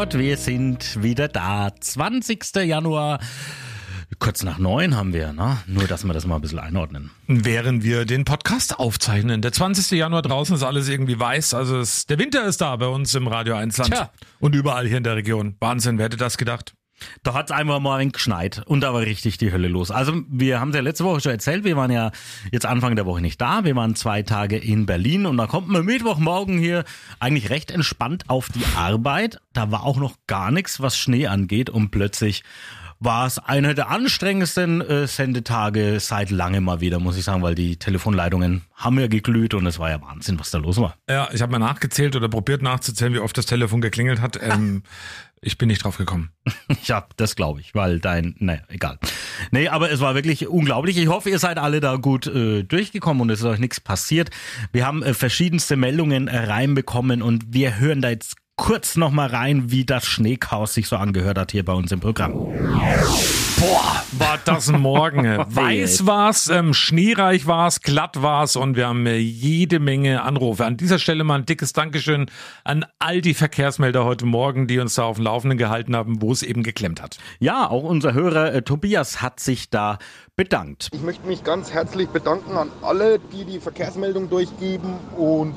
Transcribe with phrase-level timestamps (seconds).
[0.00, 1.68] Gott, wir sind wieder da.
[1.78, 2.54] 20.
[2.64, 3.20] Januar.
[4.18, 5.58] Kurz nach neun haben wir, ne?
[5.66, 7.10] Nur, dass wir das mal ein bisschen einordnen.
[7.26, 9.42] Während wir den Podcast aufzeichnen.
[9.42, 9.90] Der 20.
[9.90, 11.52] Januar draußen ist alles irgendwie weiß.
[11.52, 13.92] Also es, der Winter ist da bei uns im Radio 1 Land.
[13.92, 14.10] Tja.
[14.38, 15.56] Und überall hier in der Region.
[15.60, 16.72] Wahnsinn, wer hätte das gedacht?
[17.22, 19.90] Da hat's einfach mal ein geschneit und da war richtig die Hölle los.
[19.90, 22.10] Also wir haben es ja letzte Woche schon erzählt, wir waren ja
[22.52, 23.64] jetzt Anfang der Woche nicht da.
[23.64, 26.84] Wir waren zwei Tage in Berlin und da kommt man Mittwochmorgen hier
[27.18, 29.40] eigentlich recht entspannt auf die Arbeit.
[29.52, 32.42] Da war auch noch gar nichts, was Schnee angeht und plötzlich
[33.00, 37.54] war es einer der anstrengendsten äh, Sendetage seit langem mal wieder, muss ich sagen, weil
[37.54, 40.96] die Telefonleitungen haben ja geglüht und es war ja Wahnsinn, was da los war.
[41.08, 44.38] Ja, ich habe mal nachgezählt oder probiert nachzuzählen, wie oft das Telefon geklingelt hat.
[44.42, 44.82] Ähm,
[45.42, 46.30] ich bin nicht drauf gekommen.
[46.84, 48.98] Ja, das glaube ich, weil dein, naja, egal.
[49.50, 50.96] Nee, aber es war wirklich unglaublich.
[50.96, 54.30] Ich hoffe, ihr seid alle da gut äh, durchgekommen und es ist euch nichts passiert.
[54.72, 59.70] Wir haben äh, verschiedenste Meldungen äh, reinbekommen und wir hören da jetzt kurz nochmal rein,
[59.70, 62.34] wie das Schneechaos sich so angehört hat hier bei uns im Programm.
[62.34, 65.24] Boah, war das ein Morgen.
[65.48, 70.66] Weiß war's, ähm, schneereich war's, glatt war's und wir haben äh, jede Menge Anrufe.
[70.66, 72.26] An dieser Stelle mal ein dickes Dankeschön
[72.62, 76.30] an all die Verkehrsmelder heute Morgen, die uns da auf dem Laufenden gehalten haben, wo
[76.30, 77.16] es eben geklemmt hat.
[77.38, 79.98] Ja, auch unser Hörer äh, Tobias hat sich da
[80.36, 80.90] bedankt.
[80.92, 85.54] Ich möchte mich ganz herzlich bedanken an alle, die die Verkehrsmeldung durchgeben und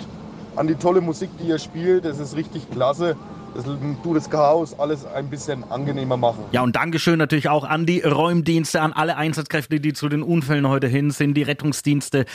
[0.56, 2.06] an die tolle Musik, die ihr spielt.
[2.06, 3.16] Das ist richtig klasse.
[3.56, 6.44] Das tut das Chaos alles ein bisschen angenehmer machen.
[6.52, 10.68] Ja, und Dankeschön natürlich auch an die Räumdienste, an alle Einsatzkräfte, die zu den Unfällen
[10.68, 12.26] heute hin sind, die Rettungsdienste.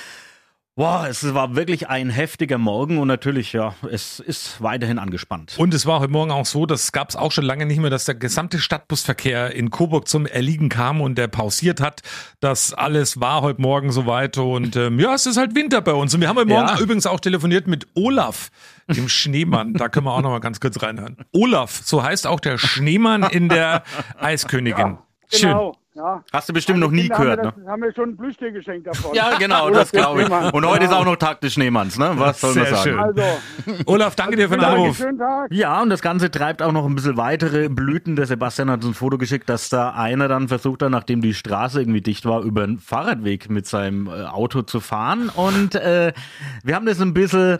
[0.78, 5.56] Boah, es war wirklich ein heftiger Morgen und natürlich, ja, es ist weiterhin angespannt.
[5.58, 7.90] Und es war heute Morgen auch so, das gab es auch schon lange nicht mehr,
[7.90, 12.02] dass der gesamte Stadtbusverkehr in Coburg zum Erliegen kam und der pausiert hat.
[12.38, 16.14] Das alles war heute Morgen soweit und ähm, ja, es ist halt Winter bei uns.
[16.14, 16.78] Und wir haben heute Morgen Ja.
[16.78, 18.52] übrigens auch telefoniert mit Olaf,
[18.86, 19.72] dem Schneemann.
[19.74, 21.16] Da können wir auch noch mal ganz kurz reinhören.
[21.32, 23.82] Olaf, so heißt auch der Schneemann in der
[24.20, 24.98] Eiskönigin.
[24.98, 25.07] Schön.
[25.30, 26.22] Genau, ja.
[26.32, 27.52] Hast du bestimmt Meine noch nie Kinder gehört, haben ne?
[27.56, 29.14] mir, das, haben mir schon ein Plüschtier geschenkt davon.
[29.14, 30.30] Ja, genau, Oder das glaube ich.
[30.30, 30.98] Und heute ist Ja.
[30.98, 32.12] auch noch des Schneemanns, ne?
[32.14, 32.90] Was soll man Sehr sagen?
[32.90, 32.98] schön.
[32.98, 33.22] Also,
[33.86, 34.96] Olaf, danke dir für den Anruf.
[34.96, 35.48] schönen Tag.
[35.52, 38.16] Ja, und das Ganze treibt auch noch ein bisschen weitere Blüten.
[38.16, 41.34] Der Sebastian hat uns ein Foto geschickt, dass da einer dann versucht hat, nachdem die
[41.34, 45.28] Straße irgendwie dicht war, über einen Fahrradweg mit seinem äh, Auto zu fahren.
[45.28, 46.12] Und äh,
[46.62, 47.58] wir haben das ein bisschen,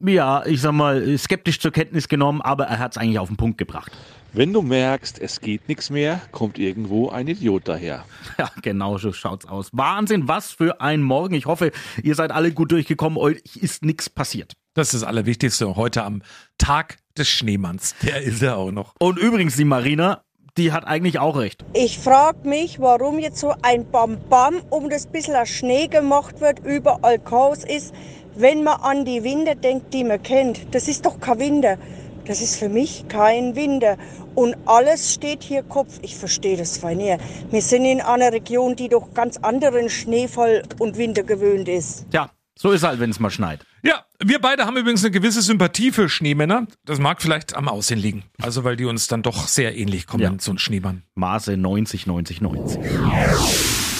[0.00, 3.36] ja, ich sag mal, skeptisch zur Kenntnis genommen, aber er hat es eigentlich auf den
[3.36, 3.92] Punkt gebracht.
[4.36, 8.04] Wenn du merkst, es geht nichts mehr, kommt irgendwo ein Idiot daher.
[8.36, 9.68] Ja, genau so schaut's aus.
[9.72, 11.34] Wahnsinn, was für ein Morgen.
[11.34, 11.70] Ich hoffe,
[12.02, 13.16] ihr seid alle gut durchgekommen.
[13.16, 14.54] Euch ist nichts passiert.
[14.74, 16.22] Das ist das Allerwichtigste heute am
[16.58, 17.94] Tag des Schneemanns.
[18.02, 18.94] Der ist er auch noch.
[18.98, 20.24] Und übrigens, die Marina,
[20.56, 21.64] die hat eigentlich auch recht.
[21.72, 27.20] Ich frage mich, warum jetzt so ein Bam-Bam um das bisschen Schnee gemacht wird, überall
[27.20, 27.94] Chaos ist,
[28.34, 30.74] wenn man an die Winter denkt, die man kennt.
[30.74, 31.78] Das ist doch kein Winter.
[32.26, 33.96] Das ist für mich kein Winter.
[34.34, 35.98] Und alles steht hier Kopf.
[36.02, 37.18] Ich verstehe das fein nicht.
[37.50, 42.06] Wir sind in einer Region, die doch ganz anderen Schneefall und Winter gewöhnt ist.
[42.10, 43.60] Tja, so ist halt, wenn es mal schneit.
[43.82, 46.66] Ja, wir beide haben übrigens eine gewisse Sympathie für Schneemänner.
[46.86, 48.24] Das mag vielleicht am Aussehen liegen.
[48.40, 50.32] Also, weil die uns dann doch sehr ähnlich kommen, Ja.
[50.38, 51.02] so ein Schneemann.
[51.14, 52.80] Maße 90, 90, 90.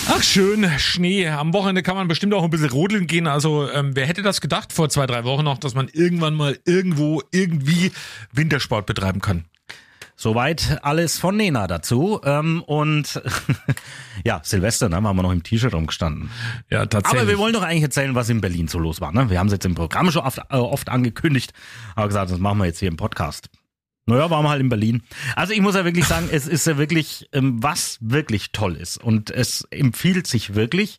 [0.07, 1.29] Ach, schön, Schnee.
[1.29, 3.27] Am Wochenende kann man bestimmt auch ein bisschen rodeln gehen.
[3.27, 6.59] Also, ähm, wer hätte das gedacht vor zwei, drei Wochen noch, dass man irgendwann mal
[6.67, 7.91] irgendwo irgendwie
[8.33, 9.47] Wintersport betreiben kann?
[10.17, 12.21] Soweit alles von Nena dazu.
[12.23, 13.21] Ähm, und
[14.25, 16.31] ja, Silvester, ne, haben wir noch im T-Shirt rumgestanden.
[16.71, 17.23] Ja, tatsächlich.
[17.23, 19.11] Aber wir wollen doch eigentlich erzählen, was in Berlin so los war.
[19.11, 19.31] Ne?
[19.31, 21.53] Wir haben es jetzt im Programm schon oft, äh, oft angekündigt,
[21.97, 23.49] aber gesagt, das machen wir jetzt hier im Podcast.
[24.07, 25.03] Naja, waren wir halt in Berlin.
[25.35, 28.99] Also ich muss ja wirklich sagen, es ist ja wirklich, ähm, was wirklich toll ist.
[28.99, 30.99] Und es empfiehlt sich wirklich,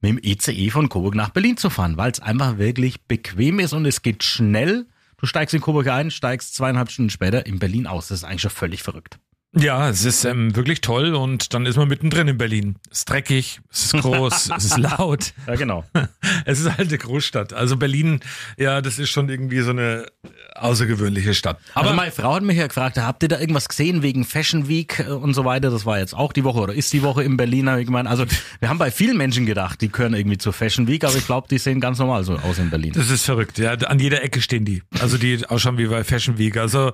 [0.00, 3.72] mit dem ECE von Coburg nach Berlin zu fahren, weil es einfach wirklich bequem ist
[3.72, 4.86] und es geht schnell.
[5.16, 8.08] Du steigst in Coburg ein, steigst zweieinhalb Stunden später in Berlin aus.
[8.08, 9.18] Das ist eigentlich schon völlig verrückt.
[9.56, 12.76] Ja, es ist ähm, wirklich toll und dann ist man mittendrin in Berlin.
[12.90, 15.32] Es ist dreckig, es ist groß, es ist laut.
[15.46, 15.84] Ja, genau.
[16.46, 17.52] Es ist halt eine Großstadt.
[17.52, 18.20] Also Berlin,
[18.58, 20.06] ja, das ist schon irgendwie so eine
[20.54, 21.58] außergewöhnliche Stadt.
[21.74, 24.68] Aber Aber meine Frau hat mich ja gefragt, habt ihr da irgendwas gesehen wegen Fashion
[24.68, 25.70] Week äh, und so weiter?
[25.70, 28.08] Das war jetzt auch die Woche oder ist die Woche in Berlin, habe ich gemeint.
[28.08, 28.24] Also
[28.60, 31.48] wir haben bei vielen Menschen gedacht, die gehören irgendwie zur Fashion Week, aber ich glaube,
[31.48, 32.92] die sehen ganz normal so aus in Berlin.
[32.94, 33.72] das ist verrückt, ja.
[33.72, 34.82] An jeder Ecke stehen die.
[35.00, 36.56] Also die ausschauen wie bei Fashion Week.
[36.56, 36.92] Also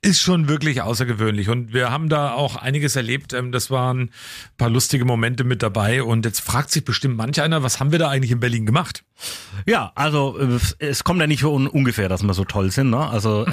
[0.00, 1.48] ist schon wirklich außergewöhnlich.
[1.48, 3.32] Und wir haben da auch einiges erlebt.
[3.32, 4.10] Ähm, Das waren ein
[4.56, 6.02] paar lustige Momente mit dabei.
[6.02, 9.04] Und jetzt fragt sich bestimmt manch einer, was haben wir da eigentlich in Berlin gemacht?
[9.66, 12.90] Ja, also äh, es kommt ja nicht von ungefähr, dass wir so toll sind.
[12.90, 13.08] Ne?
[13.08, 13.46] Also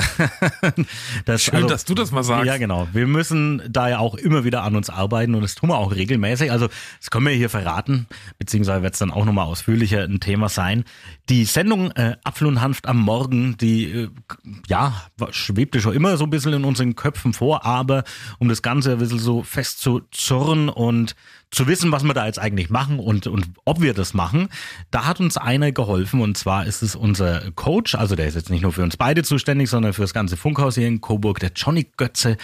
[1.25, 2.45] das, Schön, also, dass du das mal sagst.
[2.45, 2.87] Ja, genau.
[2.93, 5.93] Wir müssen da ja auch immer wieder an uns arbeiten und das tun wir auch
[5.93, 6.51] regelmäßig.
[6.51, 6.69] Also
[6.99, 8.07] das können wir hier verraten,
[8.39, 10.85] beziehungsweise wird es dann auch nochmal ausführlicher ein Thema sein.
[11.29, 14.09] Die Sendung äh, Apfel und Hanft am Morgen, die äh,
[14.67, 18.03] ja, schwebte schon immer so ein bisschen in unseren Köpfen vor, aber
[18.39, 21.15] um das Ganze ein bisschen so fest zu zurren und
[21.51, 24.49] zu wissen, was wir da jetzt eigentlich machen und, und ob wir das machen,
[24.91, 28.49] da hat uns einer geholfen und zwar ist es unser Coach, also der ist jetzt
[28.49, 31.51] nicht nur für uns beide zuständig, sondern für das ganze Funkhaus hier in Coburg, der
[31.55, 32.37] Johnny Götze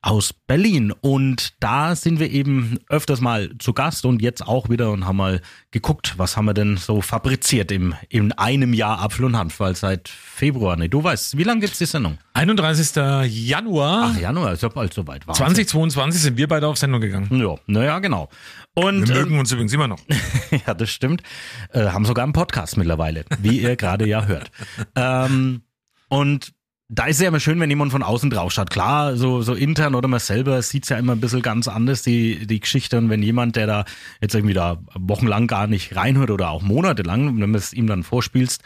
[0.00, 0.92] aus Berlin.
[1.00, 5.16] Und da sind wir eben öfters mal zu Gast und jetzt auch wieder und haben
[5.16, 5.40] mal
[5.70, 9.74] geguckt, was haben wir denn so fabriziert im, in einem Jahr Apfel und Hanf, weil
[9.74, 12.18] seit Februar, ne, du weißt, wie lange gibt's die Sendung?
[12.34, 12.94] 31.
[13.26, 14.12] Januar.
[14.14, 15.26] Ach, Januar, ist ja bald soweit.
[15.26, 15.46] Wahnsinn.
[15.46, 17.28] 2022 sind wir beide auf Sendung gegangen.
[17.32, 18.28] Ja, naja, genau.
[18.74, 19.98] Und, Wir mögen ähm, uns übrigens immer noch.
[20.66, 21.22] ja, das stimmt.
[21.72, 24.50] Äh, haben sogar einen Podcast mittlerweile, wie ihr gerade ja hört.
[24.94, 25.62] Ähm,
[26.08, 26.52] und
[26.90, 28.70] da ist es ja immer schön, wenn jemand von außen drauf schaut.
[28.70, 32.46] Klar, so, so intern oder man selber sieht's ja immer ein bisschen ganz anders, die,
[32.46, 32.96] die Geschichte.
[32.96, 33.84] Und wenn jemand, der da
[34.22, 38.04] jetzt irgendwie da wochenlang gar nicht reinhört oder auch monatelang, wenn du es ihm dann
[38.04, 38.62] vorspielst,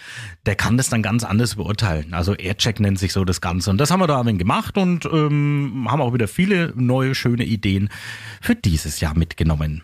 [0.47, 2.15] der kann das dann ganz anders beurteilen.
[2.15, 3.71] Also Aircheck nennt sich so das Ganze.
[3.71, 7.45] Und das haben wir da ein gemacht und ähm, haben auch wieder viele neue, schöne
[7.45, 7.89] Ideen
[8.41, 9.83] für dieses Jahr mitgenommen.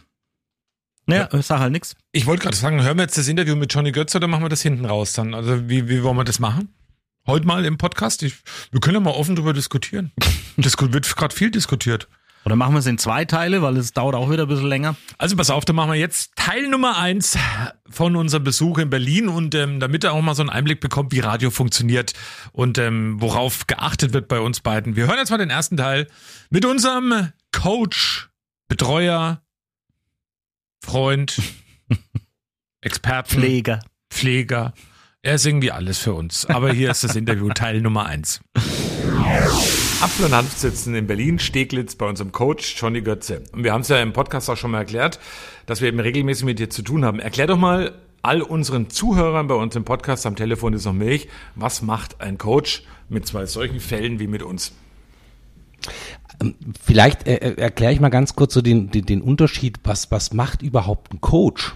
[1.06, 1.42] Naja, ja.
[1.42, 1.96] sag halt nix.
[2.12, 4.48] Ich wollte gerade sagen, hören wir jetzt das Interview mit Johnny Götz oder machen wir
[4.48, 5.34] das hinten raus dann?
[5.34, 6.68] Also wie, wie wollen wir das machen?
[7.28, 8.22] Heute mal im Podcast?
[8.22, 8.36] Ich,
[8.70, 10.12] wir können ja mal offen darüber diskutieren.
[10.60, 12.08] Das wird gerade viel diskutiert.
[12.44, 14.96] Oder machen wir es in zwei Teile, weil es dauert auch wieder ein bisschen länger.
[15.16, 17.38] Also pass auf, dann machen wir jetzt Teil Nummer eins
[17.88, 21.12] von unserem Besuch in Berlin und ähm, damit er auch mal so einen Einblick bekommt,
[21.12, 22.12] wie Radio funktioniert
[22.50, 24.96] und ähm, worauf geachtet wird bei uns beiden.
[24.96, 26.08] Wir hören jetzt mal den ersten Teil
[26.50, 28.30] mit unserem Coach,
[28.66, 29.40] Betreuer,
[30.82, 31.40] Freund,
[32.80, 33.78] Experten, Pfleger.
[34.10, 34.74] Pfleger.
[35.22, 36.46] Er ist irgendwie alles für uns.
[36.46, 38.40] Aber hier ist das Interview Teil Nummer eins.
[40.00, 43.42] Apfel und Hanf sitzen in Berlin, Steglitz, bei unserem Coach Johnny Götze.
[43.52, 45.18] Und wir haben es ja im Podcast auch schon mal erklärt,
[45.66, 47.18] dass wir eben regelmäßig mit dir zu tun haben.
[47.18, 51.28] Erklär doch mal all unseren Zuhörern bei uns im Podcast am Telefon ist noch Milch,
[51.56, 54.72] was macht ein Coach mit zwei solchen Fällen wie mit uns?
[56.80, 60.62] Vielleicht äh, erkläre ich mal ganz kurz so den, den, den Unterschied, was, was macht
[60.62, 61.74] überhaupt ein Coach?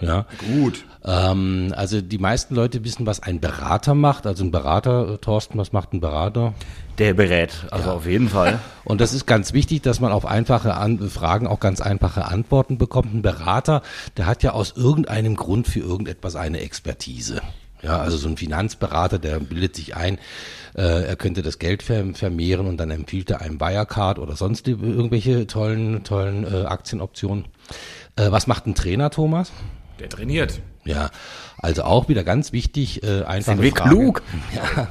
[0.00, 0.26] Ja.
[0.54, 0.84] Gut.
[1.04, 4.26] Ähm, also die meisten Leute wissen, was ein Berater macht.
[4.26, 6.54] Also ein Berater, äh, Thorsten, was macht ein Berater?
[6.98, 7.94] Der berät, also Ja.
[7.94, 8.58] auf jeden Fall.
[8.84, 12.76] Und das ist ganz wichtig, dass man auf einfache An Fragen auch ganz einfache Antworten
[12.78, 13.14] bekommt.
[13.14, 13.82] Ein Berater,
[14.16, 17.40] der hat ja aus irgendeinem Grund für irgendetwas eine Expertise.
[17.82, 20.18] Ja, also so ein Finanzberater, der bildet sich ein,
[20.74, 24.68] äh, er könnte das Geld ver vermehren und dann empfiehlt er einem Wirecard oder sonst
[24.68, 27.46] irgendwelche tollen, tollen äh, Aktienoptionen.
[28.16, 29.50] Äh, was macht ein Trainer, Thomas?
[30.00, 30.60] Der trainiert.
[30.84, 31.10] Ja,
[31.58, 33.90] also auch wieder ganz wichtig, äh, einfache Sind wir Frage.
[33.90, 34.22] klug?
[34.54, 34.88] Ja,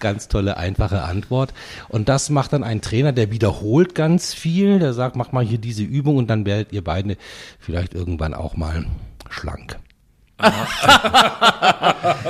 [0.00, 1.54] ganz tolle, einfache Antwort.
[1.88, 5.58] Und das macht dann ein Trainer, der wiederholt ganz viel, der sagt, mach mal hier
[5.58, 7.16] diese Übung und dann werdet ihr beide
[7.60, 8.84] vielleicht irgendwann auch mal
[9.30, 9.78] schlank.
[10.40, 10.52] ja,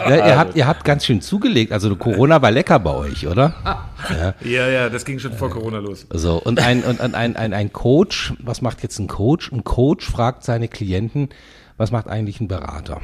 [0.07, 3.55] ihr, habt, ihr habt ganz schön zugelegt, also Corona war lecker bei euch, oder?
[4.45, 6.07] Ja, ja, das ging schon vor Corona los.
[6.11, 9.53] So, und ein, und ein, ein, ein, ein Coach, was macht jetzt ein Coach?
[9.53, 11.29] Ein Coach fragt seine Klienten,
[11.79, 13.01] was macht eigentlich ein Berater?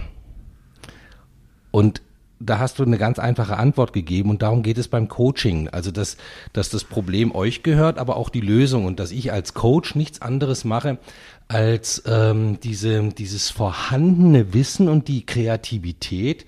[1.70, 2.02] Und
[2.40, 5.68] da hast du eine ganz einfache Antwort gegeben und darum geht es beim Coaching.
[5.68, 6.16] Also, dass,
[6.52, 10.20] dass das Problem euch gehört, aber auch die Lösung und dass ich als Coach nichts
[10.20, 10.98] anderes mache,
[11.48, 16.44] als ähm, diese, dieses vorhandene Wissen und die Kreativität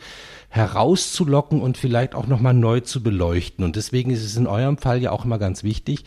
[0.49, 3.65] herauszulocken und vielleicht auch nochmal neu zu beleuchten.
[3.65, 6.05] Und deswegen ist es in eurem Fall ja auch immer ganz wichtig.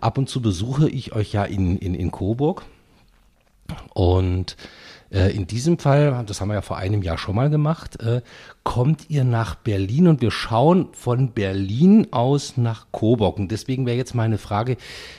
[0.00, 2.64] Ab und zu besuche ich euch ja in, in, in Coburg.
[3.94, 4.56] Und
[5.12, 8.22] äh, in diesem Fall, das haben wir ja vor einem Jahr schon mal gemacht, äh,
[8.62, 13.38] kommt ihr nach Berlin und wir schauen von Berlin aus nach Coburg.
[13.38, 14.76] Und deswegen wäre jetzt meine Frage,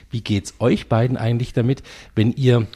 [0.10, 1.84] wie geht's euch beiden eigentlich damit,
[2.16, 2.68] wenn ihr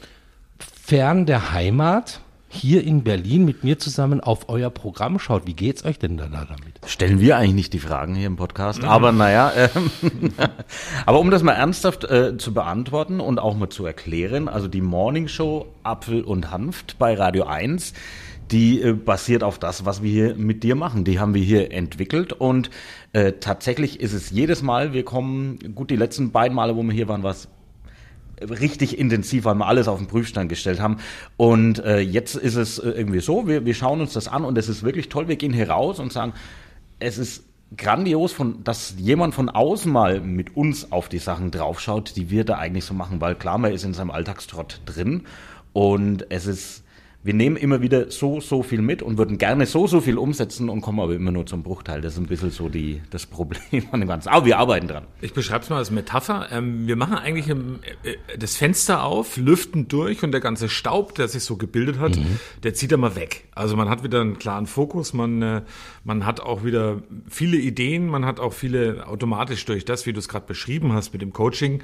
[0.58, 5.46] fern der Heimat hier in Berlin mit mir zusammen auf euer Programm schaut?
[5.46, 6.80] Wie geht's euch denn da damit?
[6.86, 9.90] Stellen wir eigentlich nicht die Fragen hier im Podcast, aber naja, ähm,
[11.06, 14.80] aber um das mal ernsthaft äh, zu beantworten und auch mal zu erklären, also die
[14.80, 17.92] Morning Show Apfel und Hanft bei Radio 1,
[18.50, 21.04] die äh, basiert auf das, was wir hier mit dir machen.
[21.04, 22.70] Die haben wir hier entwickelt und
[23.12, 26.92] äh, tatsächlich ist es jedes Mal, wir kommen, gut, die letzten beiden Male, wo wir
[26.92, 27.48] hier waren, war es
[28.42, 30.98] richtig intensiv, weil wir alles auf den Prüfstand gestellt haben.
[31.36, 34.56] Und äh, jetzt ist es äh, irgendwie so, wir, wir schauen uns das an und
[34.58, 35.28] es ist wirklich toll.
[35.28, 36.32] Wir gehen hier raus und sagen,
[36.98, 37.44] es ist
[37.76, 42.44] grandios, von, dass jemand von außen mal mit uns auf die Sachen draufschaut, die wir
[42.44, 45.24] da eigentlich so machen, weil klar, man ist in seinem Alltagstrott drin
[45.72, 46.82] und es ist
[47.24, 50.68] wir nehmen immer wieder so, so viel mit und würden gerne so, so viel umsetzen
[50.68, 52.00] und kommen aber immer nur zum Bruchteil.
[52.00, 53.60] Das ist ein bisschen so die, das Problem
[53.92, 54.28] an dem Ganzen.
[54.28, 55.04] Aber wir arbeiten dran.
[55.20, 56.46] Ich beschreibe es mal als Metapher.
[56.52, 61.16] Ähm, wir machen eigentlich im, äh, das Fenster auf, lüften durch und der ganze Staub,
[61.16, 62.38] der sich so gebildet hat, mhm.
[62.62, 63.48] der zieht immer weg.
[63.52, 65.62] Also man hat wieder einen klaren Fokus, man, äh,
[66.04, 70.20] man hat auch wieder viele Ideen, man hat auch viele automatisch durch das, wie du
[70.20, 71.82] es gerade beschrieben hast mit dem Coaching,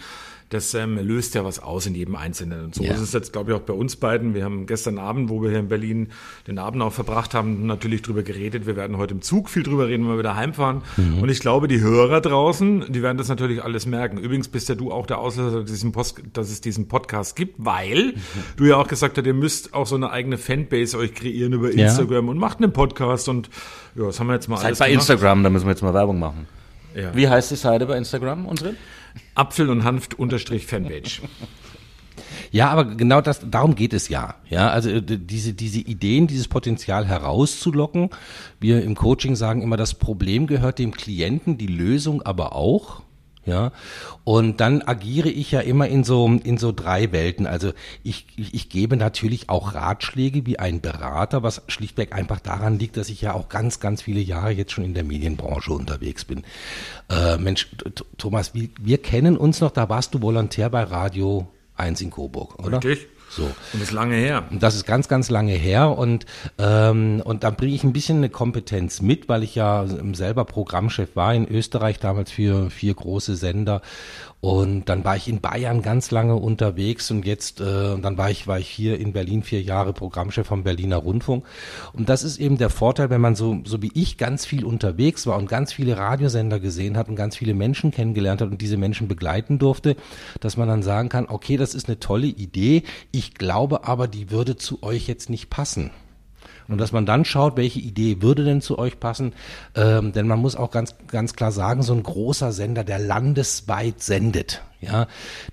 [0.54, 2.66] das ähm, löst ja was aus in jedem Einzelnen.
[2.66, 2.94] Und so ja.
[2.94, 4.34] ist es jetzt, glaube ich, auch bei uns beiden.
[4.34, 6.08] Wir haben gestern Abend, wo wir hier in Berlin
[6.46, 8.66] den Abend auch verbracht haben, natürlich drüber geredet.
[8.66, 10.82] Wir werden heute im Zug viel drüber reden, wenn wir wieder heimfahren.
[10.96, 11.18] Mhm.
[11.18, 14.16] Und ich glaube, die Hörer draußen, die werden das natürlich alles merken.
[14.18, 18.20] Übrigens bist ja du auch der Auslöser, dass es diesen Podcast gibt, weil mhm.
[18.56, 21.72] du ja auch gesagt hast, ihr müsst auch so eine eigene Fanbase euch kreieren über
[21.72, 22.30] Instagram ja.
[22.30, 23.50] und macht einen Podcast und
[23.96, 25.02] ja, das haben wir jetzt mal Seid alles bei gemacht.
[25.02, 26.46] Instagram, da müssen wir jetzt mal Werbung machen.
[26.94, 27.14] Ja.
[27.14, 28.74] Wie heißt die Seite bei Instagram, unsere?
[29.34, 31.22] Apfel und Hanft unterstrich Fanpage.
[32.50, 34.36] Ja, aber genau das, darum geht es ja.
[34.48, 38.10] Ja, also äh, diese, diese Ideen, dieses Potenzial herauszulocken.
[38.60, 43.02] Wir im Coaching sagen immer, das Problem gehört dem Klienten, die Lösung aber auch.
[43.46, 43.72] Ja,
[44.24, 47.46] und dann agiere ich ja immer in so, in so drei Welten.
[47.46, 47.72] Also
[48.02, 52.96] ich, ich, ich gebe natürlich auch Ratschläge wie ein Berater, was schlichtweg einfach daran liegt,
[52.96, 56.42] dass ich ja auch ganz, ganz viele Jahre jetzt schon in der Medienbranche unterwegs bin.
[57.10, 57.68] Äh, Mensch,
[58.16, 61.46] Thomas, wir, wir kennen uns noch, da warst du Volontär bei Radio
[61.76, 62.82] 1 in Coburg, oder?
[62.82, 63.08] Richtig.
[63.36, 63.44] So.
[63.44, 64.44] Und das ist lange her.
[64.50, 65.96] Und das ist ganz, ganz lange her.
[65.96, 66.26] Und,
[66.58, 71.16] ähm, und da bringe ich ein bisschen eine Kompetenz mit, weil ich ja selber Programmchef
[71.16, 73.82] war in Österreich damals für vier große Sender
[74.44, 78.46] und dann war ich in Bayern ganz lange unterwegs und jetzt, äh, dann war ich,
[78.46, 81.46] war ich hier in Berlin vier Jahre Programmchef vom Berliner Rundfunk.
[81.94, 85.26] Und das ist eben der Vorteil, wenn man so, so wie ich ganz viel unterwegs
[85.26, 88.76] war und ganz viele Radiosender gesehen hat und ganz viele Menschen kennengelernt hat und diese
[88.76, 89.96] Menschen begleiten durfte,
[90.40, 92.82] dass man dann sagen kann, okay, das ist eine tolle Idee.
[93.12, 95.90] Ich glaube aber, die würde zu euch jetzt nicht passen.
[96.68, 99.32] Und dass man dann schaut, welche Idee würde denn zu euch passen.
[99.74, 104.02] Ähm, denn man muss auch ganz, ganz klar sagen, so ein großer Sender, der landesweit
[104.02, 105.06] sendet, ja,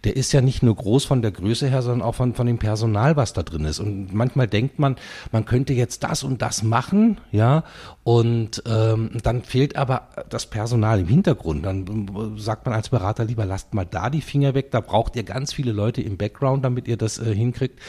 [0.03, 2.57] der ist ja nicht nur groß von der Größe her, sondern auch von, von dem
[2.57, 3.79] Personal, was da drin ist.
[3.79, 4.95] Und manchmal denkt man,
[5.31, 7.63] man könnte jetzt das und das machen, ja,
[8.03, 11.65] und ähm, dann fehlt aber das Personal im Hintergrund.
[11.65, 14.71] Dann sagt man als Berater lieber, lasst mal da die Finger weg.
[14.71, 17.79] Da braucht ihr ganz viele Leute im Background, damit ihr das äh, hinkriegt.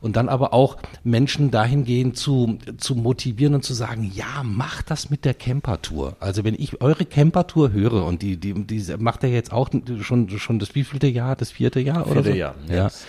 [0.00, 5.10] Und dann aber auch Menschen dahingehend zu, zu motivieren und zu sagen, ja, macht das
[5.10, 6.16] mit der Campertour.
[6.18, 9.70] Also wenn ich eure Campertour höre und die, die, die macht er jetzt auch
[10.00, 12.36] schon, schon das wievielte Jahr, das vierte Jahr vierte oder so?
[12.36, 12.84] Jahr, ja.
[12.84, 13.06] Yes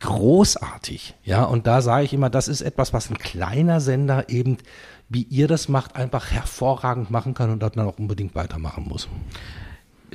[0.00, 1.14] großartig.
[1.24, 4.58] Ja, und da sage ich immer, das ist etwas, was ein kleiner Sender eben
[5.08, 9.08] wie ihr das macht, einfach hervorragend machen kann und dann auch unbedingt weitermachen muss.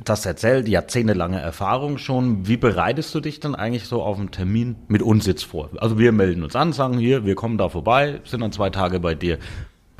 [0.04, 2.46] Das erzählt jahrzehntelange Erfahrung schon.
[2.46, 5.70] Wie bereitest du dich dann eigentlich so auf einen Termin mit uns jetzt vor?
[5.78, 9.00] Also wir melden uns an, sagen hier, wir kommen da vorbei, sind dann zwei Tage
[9.00, 9.38] bei dir.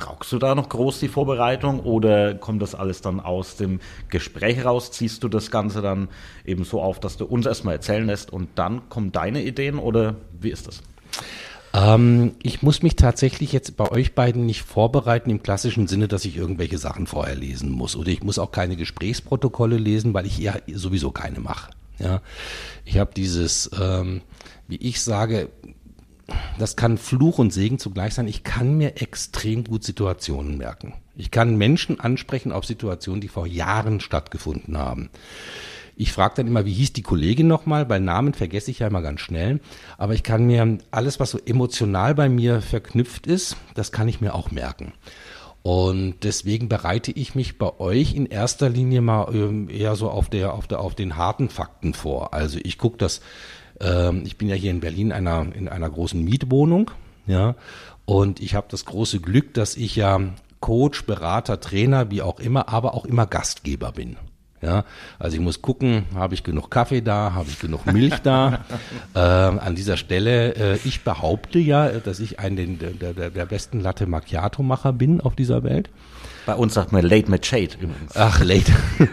[0.00, 4.64] Brauchst du da noch groß die Vorbereitung oder kommt das alles dann aus dem Gespräch
[4.64, 4.90] raus?
[4.90, 6.08] Ziehst du das Ganze dann
[6.46, 10.16] eben so auf, dass du uns erstmal erzählen lässt und dann kommen deine Ideen oder
[10.40, 10.82] wie ist das?
[11.74, 16.24] Ähm, ich muss mich tatsächlich jetzt bei euch beiden nicht vorbereiten im klassischen Sinne, dass
[16.24, 17.94] ich irgendwelche Sachen vorher lesen muss.
[17.94, 21.70] Oder ich muss auch keine Gesprächsprotokolle lesen, weil ich ja sowieso keine mache.
[21.98, 22.22] Ja,
[22.86, 24.22] ich habe dieses, ähm,
[24.66, 25.50] wie ich sage,
[26.58, 28.28] das kann Fluch und Segen zugleich sein.
[28.28, 30.94] Ich kann mir extrem gut Situationen merken.
[31.16, 35.10] Ich kann Menschen ansprechen auf Situationen, die vor Jahren stattgefunden haben.
[35.96, 37.84] Ich frage dann immer, wie hieß die Kollegin nochmal?
[37.84, 39.60] Bei Namen vergesse ich ja immer ganz schnell.
[39.98, 44.22] Aber ich kann mir alles, was so emotional bei mir verknüpft ist, das kann ich
[44.22, 44.94] mir auch merken.
[45.62, 50.30] Und deswegen bereite ich mich bei euch in erster Linie mal ähm, eher so auf
[50.30, 52.32] der, auf der, auf den harten Fakten vor.
[52.32, 53.20] Also ich gucke das,
[53.80, 56.90] ähm, ich bin ja hier in Berlin einer, in einer großen Mietwohnung,
[57.26, 57.54] ja,
[58.04, 60.20] und ich habe das große Glück, dass ich ja
[60.60, 64.16] Coach, Berater, Trainer, wie auch immer, aber auch immer Gastgeber bin.
[64.62, 64.84] Ja,
[65.18, 68.64] also ich muss gucken, habe ich genug Kaffee da, habe ich genug Milch da.
[69.14, 73.80] äh, an dieser Stelle, äh, ich behaupte ja, dass ich ein der, der, der besten
[73.80, 75.88] Latte Macchiato Macher bin auf dieser Welt.
[76.44, 78.14] Bei uns sagt man Late Made Shade übrigens.
[78.16, 78.72] Ach, Late.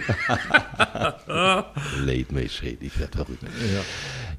[1.27, 3.43] late Made Shade, ich werde verrückt.
[3.43, 3.81] Ja.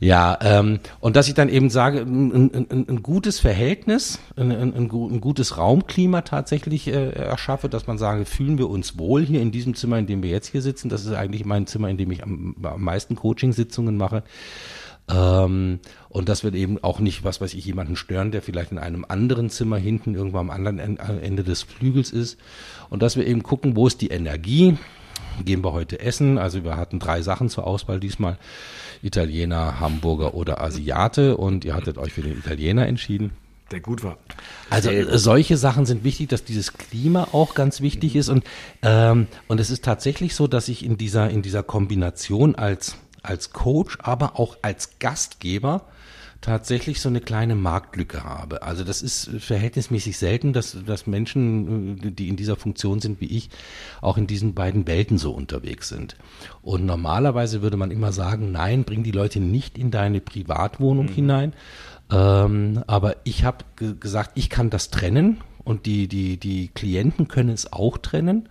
[0.01, 4.89] Ja, ähm, und dass ich dann eben sage, ein, ein, ein gutes Verhältnis, ein, ein,
[4.89, 9.75] gutes Raumklima tatsächlich äh, erschaffe, dass man sage, fühlen wir uns wohl hier in diesem
[9.75, 10.89] Zimmer, in dem wir jetzt hier sitzen.
[10.89, 14.23] Das ist eigentlich mein Zimmer, in dem ich am, am meisten Coaching-Sitzungen mache.
[15.11, 18.79] Ähm, und das wird eben auch nicht, was weiß ich, jemanden stören, der vielleicht in
[18.79, 22.39] einem anderen Zimmer hinten irgendwo am anderen Ende des Flügels ist.
[22.89, 24.77] Und dass wir eben gucken, wo ist die Energie?
[25.45, 26.39] Gehen wir heute essen?
[26.39, 28.39] Also wir hatten drei Sachen zur Auswahl diesmal.
[29.03, 33.33] Italiener, Hamburger oder Asiate und ihr hattet euch für den Italiener entschieden.
[33.71, 34.19] der gut war.
[34.71, 38.45] Also äh, solche Sachen sind wichtig, dass dieses Klima auch ganz wichtig ist und
[38.83, 43.53] ähm, und es ist tatsächlich so, dass ich in dieser in dieser Kombination als als
[43.53, 45.83] Coach, aber auch als Gastgeber
[46.41, 48.63] tatsächlich so eine kleine Marktlücke habe.
[48.63, 53.27] Also das ist verhältnismäßig selten, dass, dass Menschen, äh, die in dieser Funktion sind wie
[53.27, 53.51] ich,
[54.01, 56.17] auch in diesen beiden Welten so unterwegs sind.
[56.63, 61.13] Und normalerweise würde man immer sagen, nein, bring die Leute nicht in deine Privatwohnung mhm.
[61.13, 61.53] hinein.
[62.11, 67.51] Ähm, aber ich habe gesagt, ich kann das trennen und die, die, die Klienten können
[67.51, 68.49] es auch trennen.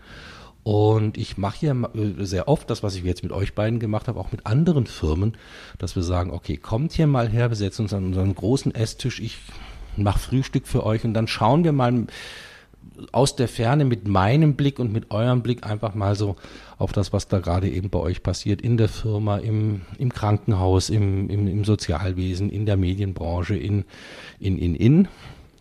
[0.67, 4.09] Und ich mache hier äh, sehr oft das, was ich jetzt mit euch beiden gemacht
[4.09, 5.37] habe, auch mit anderen Firmen,
[5.77, 9.21] dass wir sagen, okay, kommt hier mal her, wir setzen uns an unseren großen Esstisch,
[9.21, 9.37] ich
[9.95, 12.07] mache Frühstück für euch und dann schauen wir mal
[13.13, 16.35] aus der Ferne mit meinem Blick und mit eurem Blick einfach mal so
[16.77, 20.89] auf das, was da gerade eben bei euch passiert, in der Firma, im, im Krankenhaus,
[20.89, 23.85] im, im, im Sozialwesen, in der Medienbranche, in,
[24.37, 25.07] in, in, in.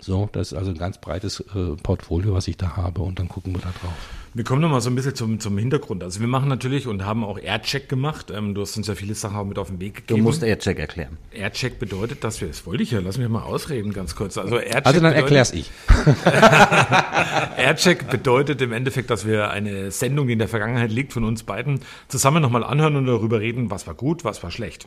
[0.00, 3.28] So, das ist also ein ganz breites äh, Portfolio, was ich da habe und dann
[3.28, 4.25] gucken wir da drauf.
[4.36, 6.04] Wir kommen nochmal so ein bisschen zum, zum Hintergrund.
[6.04, 8.30] Also wir machen natürlich und haben auch Aircheck gemacht.
[8.30, 10.18] Ähm, du hast uns ja viele Sachen auch mit auf den Weg gegeben.
[10.18, 11.16] Du musst Aircheck erklären.
[11.32, 14.36] Aircheck bedeutet, dass wir, das wollte ich ja, lass mich mal ausreden ganz kurz.
[14.36, 15.70] Also, Aircheck also dann erklär's ich.
[17.56, 21.42] Aircheck bedeutet im Endeffekt, dass wir eine Sendung, die in der Vergangenheit liegt, von uns
[21.42, 24.86] beiden zusammen nochmal anhören und darüber reden, was war gut, was war schlecht.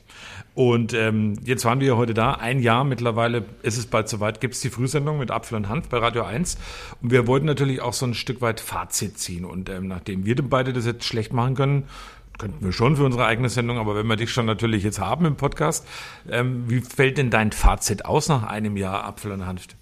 [0.54, 4.42] Und ähm, jetzt waren wir ja heute da, ein Jahr mittlerweile ist es bald soweit,
[4.42, 6.60] gibt es die Frühsendung mit Apfel und Hanf bei Radio 1.
[7.02, 9.46] Und wir wollten natürlich auch so ein Stück weit Fazit ziehen ziehen.
[9.46, 11.84] Und ähm, nachdem wir beide das jetzt schlecht machen können,
[12.38, 15.26] könnten wir schon für unsere eigene Sendung, aber wenn wir dich schon natürlich jetzt haben
[15.26, 15.86] im Podcast,
[16.30, 19.76] ähm, wie fällt denn dein Fazit aus nach einem Jahr Apfel und Hanft?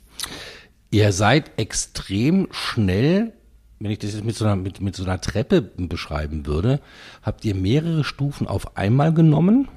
[0.89, 3.33] Ihr seid extrem schnell,
[3.79, 6.79] wenn ich das jetzt mit so einer, mit, mit so einer Treppe beschreiben würde,
[7.21, 9.67] habt ihr mehrere Stufen auf einmal genommen,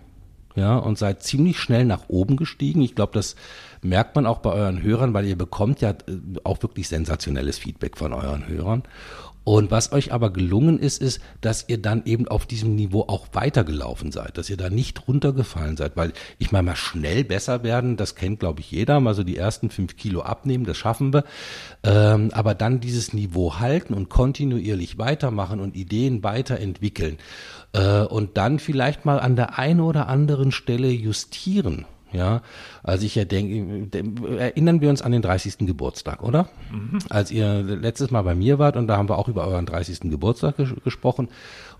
[0.56, 2.82] ja, und seid ziemlich schnell nach oben gestiegen.
[2.82, 3.36] Ich glaube, das
[3.82, 5.94] merkt man auch bei euren Hörern, weil ihr bekommt ja äh,
[6.44, 8.82] auch wirklich sensationelles Feedback von euren Hörern.
[9.42, 13.28] Und was euch aber gelungen ist, ist, dass ihr dann eben auf diesem Niveau auch
[13.32, 17.96] weitergelaufen seid, dass ihr da nicht runtergefallen seid, weil ich meine mal schnell besser werden,
[17.96, 21.24] das kennt glaube ich jeder, mal so die ersten fünf Kilo abnehmen, das schaffen wir,
[21.82, 27.16] ähm, aber dann dieses Niveau halten und kontinuierlich weitermachen und Ideen weiterentwickeln
[27.72, 32.42] äh, und dann vielleicht mal an der einen oder anderen Stelle justieren ja,
[32.82, 33.98] also ich ja denke,
[34.38, 35.58] erinnern wir uns an den 30.
[35.58, 36.48] Geburtstag, oder?
[36.72, 36.98] Mhm.
[37.08, 40.00] Als ihr letztes Mal bei mir wart und da haben wir auch über euren 30.
[40.10, 41.28] Geburtstag ges gesprochen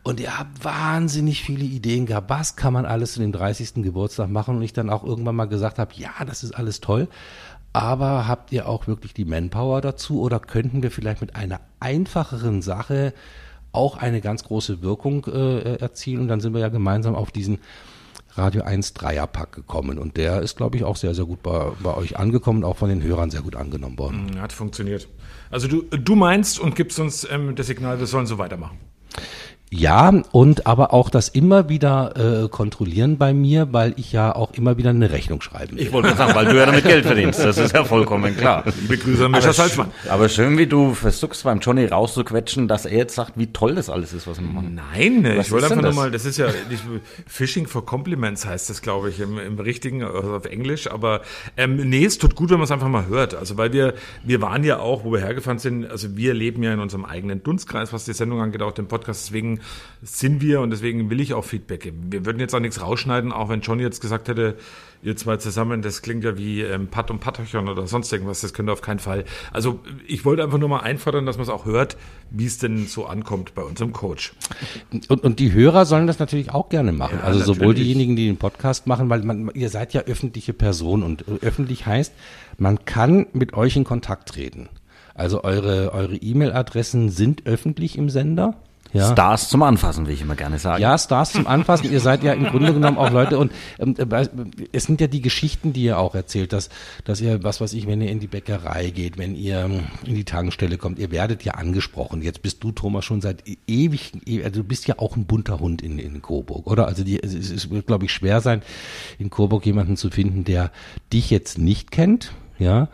[0.03, 3.83] und ihr habt wahnsinnig viele Ideen gehabt, was kann man alles zu dem 30.
[3.83, 7.09] Geburtstag machen und ich dann auch irgendwann mal gesagt habe, ja, das ist alles toll,
[7.73, 12.62] aber habt ihr auch wirklich die Manpower dazu oder könnten wir vielleicht mit einer einfacheren
[12.62, 13.12] Sache
[13.73, 17.59] auch eine ganz große Wirkung äh, erzielen und dann sind wir ja gemeinsam auf diesen
[18.35, 21.96] Radio 1 Dreierpack gekommen und der ist, glaube ich, auch sehr, sehr gut bei, bei
[21.96, 24.40] euch angekommen, auch von den Hörern sehr gut angenommen worden.
[24.40, 25.09] Hat funktioniert.
[25.51, 28.79] Also du, du meinst und gibst uns ähm, das Signal, wir sollen so weitermachen.
[29.73, 34.53] Ja, und aber auch das immer wieder äh, kontrollieren bei mir, weil ich ja auch
[34.55, 35.83] immer wieder eine Rechnung schreiben will.
[35.85, 38.65] Ich wollte sagen, weil du ja damit Geld verdienst, das ist ja vollkommen klar.
[38.81, 39.93] Liebe Grüße an Mischa Salzmann.
[40.09, 43.89] Aber schön, wie du versuchst beim Johnny rauszuquetschen, dass er jetzt sagt, wie toll das
[43.89, 44.75] alles ist, was wir machen.
[44.75, 46.49] Nein, was ich wollte einfach nur mal, das ist ja,
[47.29, 51.21] Fishing for Compliments heißt das, glaube ich, im, im richtigen, also auf Englisch, aber
[51.57, 53.37] ähm, nee, es tut gut, wenn man es einfach mal hört.
[53.37, 56.75] Also weil wir, wir waren ja auch, wo wir hergefahren sind, also wir leben ja
[56.75, 59.60] in unserem eigenen Dunstkreis, was die Sendung angeht, auch den Podcast, deswegen
[60.03, 62.05] sind wir und deswegen will ich auch Feedback geben.
[62.11, 64.57] Wir würden jetzt auch nichts rausschneiden, auch wenn Johnny jetzt gesagt hätte,
[65.03, 68.53] ihr zwei zusammen, das klingt ja wie ähm, Pat und Patterchen oder sonst irgendwas, das
[68.53, 69.25] könnte auf keinen Fall.
[69.53, 71.96] Also ich wollte einfach nur mal einfordern, dass man es auch hört,
[72.31, 74.33] wie es denn so ankommt bei unserem Coach.
[75.09, 77.18] Und, und die Hörer sollen das natürlich auch gerne machen.
[77.18, 81.03] Ja, also sowohl diejenigen, die den Podcast machen, weil man, ihr seid ja öffentliche Personen
[81.03, 82.12] und öffentlich heißt,
[82.59, 84.68] man kann mit euch in Kontakt treten.
[85.14, 88.55] Also eure eure E-Mail-Adressen sind öffentlich im Sender.
[88.92, 89.12] Ja.
[89.12, 90.83] Stars zum Anfassen, wie ich immer gerne sage.
[90.83, 91.90] Ja, Stars zum Anfassen.
[91.90, 94.26] ihr seid ja im Grunde genommen auch Leute und ähm, äh,
[94.72, 96.70] es sind ja die Geschichten, die ihr auch erzählt, dass,
[97.05, 100.14] dass ihr, was weiß ich, wenn ihr in die Bäckerei geht, wenn ihr ähm, in
[100.14, 102.22] die Tankstelle kommt, ihr werdet ja angesprochen.
[102.22, 105.24] Jetzt bist du, Thomas, schon seit e-, ewig, e-, also du bist ja auch ein
[105.24, 106.87] bunter Hund in, in Coburg, oder?
[106.87, 108.62] Also die, es, es wird, glaube ich, schwer sein,
[109.18, 110.72] in Coburg jemanden zu finden, der
[111.12, 112.88] dich jetzt nicht kennt, ja,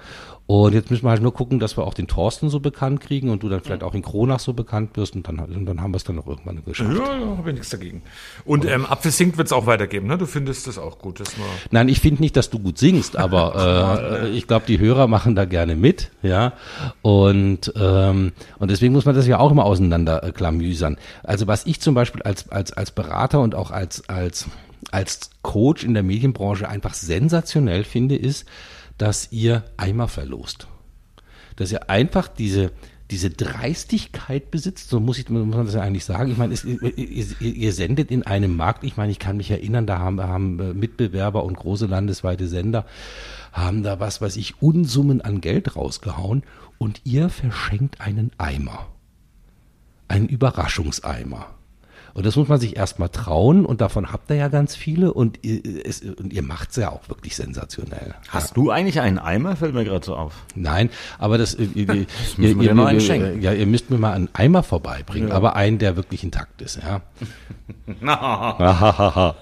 [0.47, 3.31] und jetzt müssen wir halt nur gucken, dass wir auch den Thorsten so bekannt kriegen
[3.31, 5.93] und du dann vielleicht auch in Kronach so bekannt wirst und dann, und dann haben
[5.93, 6.97] wir es dann auch irgendwann geschafft.
[6.97, 8.03] Ja, ja, habe ich nichts dagegen.
[8.45, 10.19] Und ähm, Apfel singt wird es auch weitergeben, ne?
[10.19, 13.17] Du findest das auch gut, dass man Nein, ich finde nicht, dass du gut singst,
[13.17, 16.53] aber äh, ich glaube, die Hörer machen da gerne mit, ja.
[17.03, 20.97] Und ähm, und deswegen muss man das ja auch immer auseinander äh, klamüsern.
[21.25, 24.47] Also was ich zum Beispiel als als als Berater und auch als als
[24.93, 28.47] als Coach in der Medienbranche einfach sensationell finde, ist
[28.99, 30.69] dass ihr Eimer verlost.
[31.57, 32.73] Dass ihr einfach diese,
[33.11, 36.31] diese Dreistigkeit besitzt, so muss, ich, muss man das ja eigentlich sagen.
[36.31, 39.87] Ich meine, es, ihr, ihr, sendet in einem Markt, ich meine, ich kann mich erinnern,
[39.87, 42.85] da haben, haben äh, Mitbewerber und große landesweite Sender,
[43.53, 46.43] haben da was weiß ich, Unsummen an Geld rausgehauen
[46.79, 48.89] und ihr verschenkt einen Eimer.
[50.09, 51.47] Einen Überraschungseimer.
[52.17, 55.41] Und das muss man sich erstmal trauen und davon habt ihr ja ganz viele und
[55.43, 58.15] ihr, es, und ihr macht's ja auch wirklich sensationell.
[58.29, 59.55] Hast du eigentlich einen Eimer?
[59.55, 60.33] Fällt mir gerade so auf.
[60.55, 62.07] Nein, aber das, äh, ihr, ihr,
[62.39, 63.43] wir dir noch einen schenken.
[63.43, 67.03] ja, ihr müsst mir mal einen Eimer vorbeibringen, aber einen, der wirklich intakt ist, ja.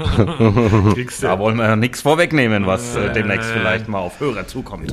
[1.20, 4.92] Da wollen wir ja nichts vorwegnehmen, was äh, demnächst vielleicht mal auf Hörer zukommt.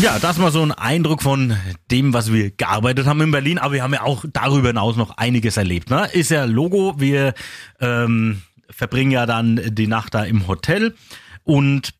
[0.00, 1.56] Ja, das mal so ein Eindruck von
[1.90, 3.58] dem, was wir gearbeitet haben in Berlin.
[3.58, 5.88] Aber wir haben ja auch darüber hinaus noch einiges erlebt.
[5.88, 6.08] Ne?
[6.12, 6.98] Ist ja Logo.
[6.98, 7.32] Wir
[7.80, 10.96] ähm, verbringen ja dann die Nacht da im Hotel.
[11.44, 11.94] Und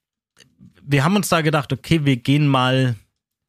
[0.83, 2.97] wir haben uns da gedacht, okay, wir gehen mal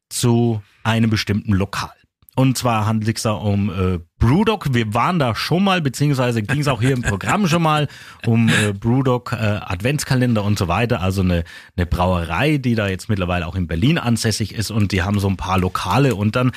[0.10, 1.96] zu einem bestimmten Lokal.
[2.38, 4.74] Und zwar handelt es da um äh, Brewdog.
[4.74, 7.88] Wir waren da schon mal, beziehungsweise ging es auch hier im Programm schon mal
[8.26, 11.00] um äh, Brewdog äh, Adventskalender und so weiter.
[11.00, 11.46] Also eine,
[11.78, 15.30] eine Brauerei, die da jetzt mittlerweile auch in Berlin ansässig ist und die haben so
[15.30, 16.52] ein paar Lokale und dann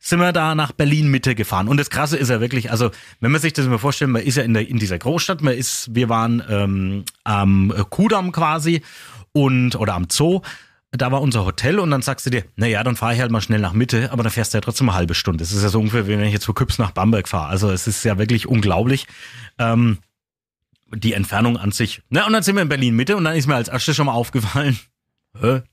[0.00, 1.68] sind wir da nach Berlin Mitte gefahren.
[1.68, 2.90] Und das Krasse ist ja wirklich, also
[3.20, 5.54] wenn man sich das mal vorstellt, man ist ja in, der, in dieser Großstadt, man
[5.54, 8.82] ist, wir waren ähm, am Kudamm quasi
[9.32, 10.42] und oder am Zoo
[10.92, 13.30] da war unser Hotel und dann sagst du dir, na ja, dann fahre ich halt
[13.32, 15.42] mal schnell nach Mitte, aber dann fährst du ja trotzdem eine halbe Stunde.
[15.42, 17.48] Das ist ja so ungefähr, wie wenn ich jetzt von Küps nach Bamberg fahre.
[17.48, 19.06] Also es ist ja wirklich unglaublich.
[19.58, 19.98] Ähm,
[20.94, 22.02] die Entfernung an sich.
[22.10, 24.06] Na, und dann sind wir in Berlin Mitte und dann ist mir als erstes schon
[24.06, 24.78] mal aufgefallen,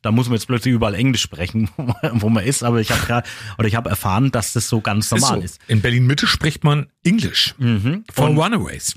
[0.01, 1.69] da muss man jetzt plötzlich überall Englisch sprechen,
[2.13, 3.27] wo man ist, aber ich habe gerade
[3.57, 5.55] oder ich habe erfahren, dass das so ganz normal ist.
[5.55, 5.73] so.
[5.73, 7.55] In Berlin Mitte spricht man Englisch.
[7.57, 8.05] Mhm.
[8.13, 8.95] Von Und- Runaways.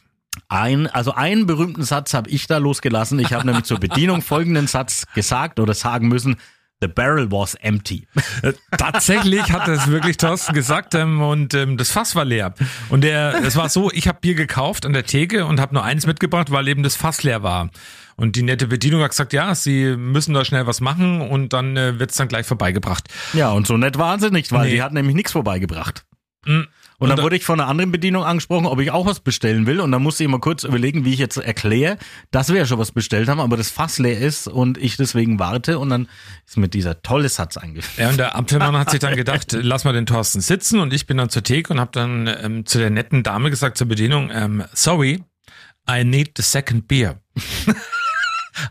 [0.49, 3.19] Ein, also einen berühmten Satz habe ich da losgelassen.
[3.19, 6.37] Ich habe nämlich zur Bedienung folgenden Satz gesagt oder sagen müssen.
[6.81, 8.09] The barrel was empty.
[8.43, 12.55] Äh, Tatsächlich hat es wirklich Thorsten gesagt ähm, und ähm, das Fass war leer.
[12.89, 15.85] Und der, es war so, ich habe Bier gekauft an der Theke und habe nur
[15.85, 17.71] eins mitgebracht, weil eben das Fass leer war.
[18.17, 21.77] Und die nette Bedienung hat gesagt, ja, sie müssen da schnell was machen und dann
[21.77, 23.09] äh, wird's dann gleich vorbeigebracht.
[23.33, 24.73] Ja, und so nett waren sie nicht, weil Nee.
[24.73, 26.05] die hat nämlich nichts vorbeigebracht.
[26.47, 26.63] Mm.
[27.03, 29.67] Und dann da- wurde ich von einer anderen Bedienung angesprochen, ob ich auch was bestellen
[29.67, 29.81] will.
[29.81, 31.99] Und dann musste ich mal kurz überlegen, wie ich jetzt erkläre,
[32.31, 35.39] dass wir ja schon was bestellt haben, aber das Fass leer ist und ich deswegen
[35.39, 35.79] warte.
[35.79, 36.09] Und dann
[36.47, 38.01] ist mir dieser tolle Satz eingefallen.
[38.07, 41.07] Ja, und der Apfelmann hat sich dann gedacht, lass mal den Thorsten sitzen und ich
[41.07, 44.31] bin dann zur Theke und habe dann ähm, zu der netten Dame gesagt zur Bedienung,
[44.33, 45.23] ähm, sorry,
[45.91, 47.21] I need the second beer.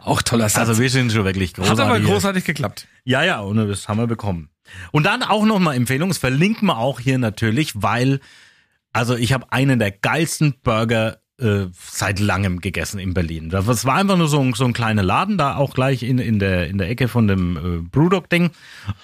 [0.04, 0.70] Auch toller Satz.
[0.70, 1.84] Also wir sind schon wirklich hat großartig.
[1.86, 2.08] aber hier.
[2.08, 2.88] großartig geklappt.
[3.04, 4.50] Ja, ja, und das haben wir bekommen.
[4.92, 8.20] Und dann auch nochmal Empfehlung, das verlinken wir auch hier natürlich, weil,
[8.94, 13.50] also ich habe einen der geilsten Burger äh, seit langem gegessen in Berlin.
[13.50, 16.38] Das war einfach nur so ein, so ein kleiner Laden, da auch gleich in, in,
[16.38, 18.52] der, in der Ecke von dem äh, Brewdog-Ding.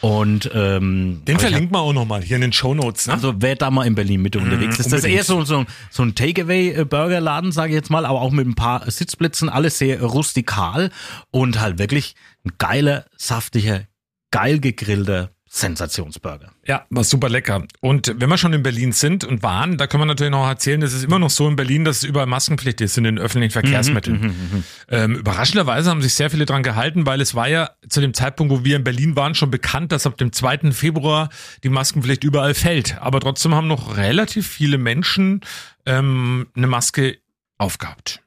[0.01, 3.07] Und ähm, Den verlinken wir auch nochmal hier in den Shownotes.
[3.07, 3.13] Ne?
[3.13, 6.03] also wer da mal in Berlin Mitte unterwegs ist, das ist eher so, so, so
[6.03, 10.91] ein Takeaway-Burgerladen, sage ich jetzt mal, aber auch mit ein paar Sitzplätzen, alles sehr rustikal
[11.31, 13.85] und halt wirklich ein geiler, saftiger,
[14.29, 16.51] geil gegrillter Sensationsburger.
[16.65, 17.63] Ja, war super lecker.
[17.81, 20.81] Und wenn wir schon in Berlin sind und waren, da können wir natürlich noch erzählen,
[20.81, 23.51] es ist immer noch so in Berlin, dass es überall Maskenpflicht ist in den öffentlichen
[23.51, 24.63] Verkehrsmitteln.
[24.89, 28.53] ähm, überraschenderweise haben sich sehr viele dran gehalten, weil es war ja zu dem Zeitpunkt,
[28.53, 30.71] wo wir in Berlin waren, schon bekannt, dass ab dem 2.
[30.71, 31.29] Februar
[31.63, 32.99] die Maskenpflicht überall fällt.
[33.01, 35.41] Aber trotzdem haben noch relativ viele Menschen
[35.85, 37.17] ähm, eine Maske
[37.57, 38.21] aufgehabt.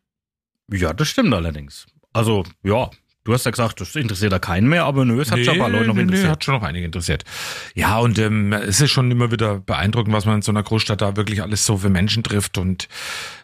[0.73, 1.87] Ja, das stimmt allerdings.
[2.13, 2.91] Also, ja,
[3.25, 5.61] du hast ja gesagt, das interessiert da keinen mehr, aber nö, es hat schon ein
[5.61, 6.31] paar Leute noch nee, nee, interessiert.
[6.31, 7.25] hat schon noch einige interessiert.
[7.75, 11.03] Ja, und ähm, es ist schon immer wieder beeindruckend, was man in so einer Großstadt
[11.03, 12.89] da wirklich alles so für Menschen trifft und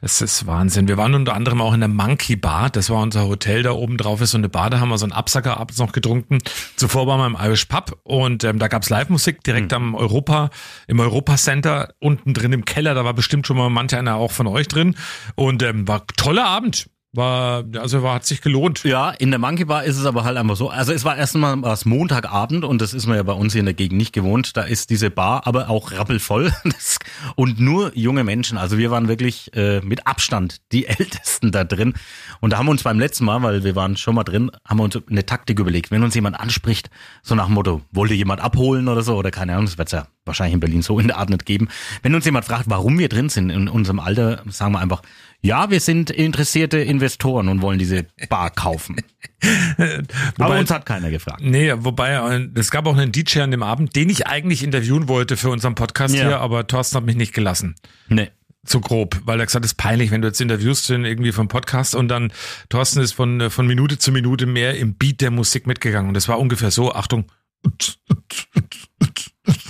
[0.00, 0.88] es ist Wahnsinn.
[0.88, 3.98] Wir waren unter anderem auch in der Monkey Bar, das war unser Hotel, da oben
[3.98, 6.38] drauf ist so eine Bar, da haben wir so einen Absacker abends noch getrunken.
[6.76, 10.50] Zuvor waren wir im Irish Pub und ähm, da gab's Live-Musik direkt am Europa,
[10.86, 14.32] im Europa Center, unten drin im Keller, da war bestimmt schon mal manch einer auch
[14.32, 14.96] von euch drin
[15.34, 16.88] und ähm, war toller Abend.
[17.16, 18.84] War, also war, hat sich gelohnt.
[18.84, 20.68] Ja, in der Monkey Bar ist es aber halt einfach so.
[20.68, 23.66] Also es war erstmal was Montagabend und das ist man ja bei uns hier in
[23.66, 24.56] der Gegend nicht gewohnt.
[24.56, 26.52] Da ist diese Bar aber auch rappelvoll
[27.36, 28.58] und nur junge Menschen.
[28.58, 31.94] Also wir waren wirklich äh, mit Abstand die Ältesten da drin.
[32.40, 34.78] Und da haben wir uns beim letzten Mal, weil wir waren schon mal drin, haben
[34.78, 35.90] wir uns eine Taktik überlegt.
[35.90, 36.90] Wenn uns jemand anspricht,
[37.22, 40.06] so nach dem Motto, wollte jemand abholen oder so, oder keine Ahnung, das wird's ja
[40.26, 41.68] wahrscheinlich in Berlin so in der Art nicht geben.
[42.02, 45.02] Wenn uns jemand fragt, warum wir drin sind in unserem Alter, sagen wir einfach,
[45.42, 48.96] ja, wir sind interessierte Investoren und wollen diese Bar kaufen.
[49.78, 50.06] Aber
[50.38, 51.40] Wobei- uns hat keiner gefragt.
[51.42, 55.08] Nee, wobei, äh, es gab auch einen DJ an dem Abend, den ich eigentlich interviewen
[55.08, 56.22] wollte für unseren Podcast Ja.
[56.26, 57.74] hier, aber Thorsten hat mich nicht gelassen.
[58.08, 58.30] Nee.
[58.68, 61.46] so grob, weil er gesagt hat, es ist peinlich, wenn du jetzt interviewst irgendwie vom
[61.46, 62.32] Podcast und dann
[62.68, 66.08] Thorsten ist von, von Minute zu Minute mehr im Beat der Musik mitgegangen.
[66.08, 67.26] Und das war ungefähr so, Achtung.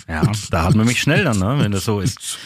[0.08, 2.38] Ja, da hat man mich schnell dann, ne, wenn das so ist.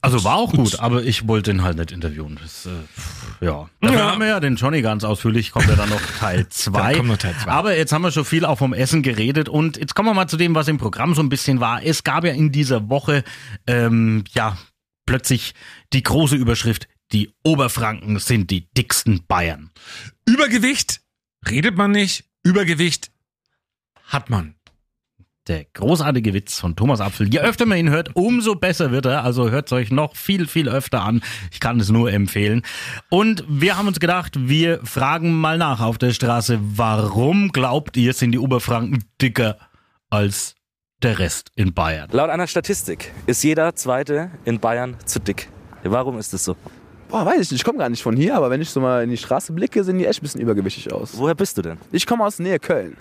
[0.00, 2.38] Also war auch gut, aber ich wollte ihn halt nicht interviewen.
[2.42, 3.68] Das, äh, ja.
[3.82, 4.10] Dafür Ja.
[4.12, 6.72] haben wir ja den Johnny ganz ausführlich, kommt ja dann noch Teil 2.
[6.82, 7.50] Dann kommt noch Teil zwei.
[7.50, 10.26] Aber jetzt haben wir schon viel auch vom Essen geredet und jetzt kommen wir mal
[10.26, 11.82] zu dem, was im Programm so ein bisschen war.
[11.84, 13.24] Es gab ja in dieser Woche,
[13.66, 14.56] ähm, ja,
[15.04, 15.52] plötzlich
[15.92, 19.70] die große Überschrift, die Oberfranken sind die dicksten Bayern.
[20.26, 21.02] Übergewicht
[21.46, 23.10] redet man nicht, Übergewicht
[24.06, 24.54] hat man.
[25.46, 27.28] Der großartige Witz von Thomas Apfel.
[27.28, 29.24] Je öfter man ihn hört, umso besser wird er.
[29.24, 31.22] Also hört euch noch viel, viel öfter an.
[31.52, 32.62] Ich kann es nur empfehlen.
[33.10, 38.14] Und wir haben uns gedacht, wir fragen mal nach auf der Straße, warum glaubt ihr,
[38.14, 39.58] sind die Oberfranken dicker
[40.08, 40.54] als
[41.02, 42.08] der Rest in Bayern?
[42.12, 45.50] Laut einer Statistik ist jeder Zweite in Bayern zu dick.
[45.82, 46.56] Warum ist das so?
[47.10, 49.04] Boah, weiß ich nicht, ich komme gar nicht von hier, aber wenn ich so mal
[49.04, 51.18] in die Straße blicke, sehen die echt ein bisschen übergewichtig aus.
[51.18, 51.76] Woher bist du denn?
[51.92, 52.96] Ich komme aus der Nähe Köln.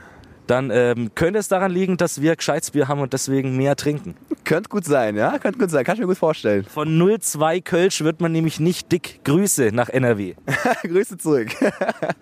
[0.47, 4.15] Dann ähm, könnte es daran liegen, dass wir Gescheitsbier haben und deswegen mehr trinken.
[4.43, 5.38] Könnte gut sein, ja?
[5.39, 6.65] Könnte gut sein, kann ich mir gut vorstellen.
[6.65, 9.21] Von 0,2 Kölsch wird man nämlich nicht dick.
[9.23, 10.36] Grüße nach NRW.
[10.84, 11.49] Grüße zurück.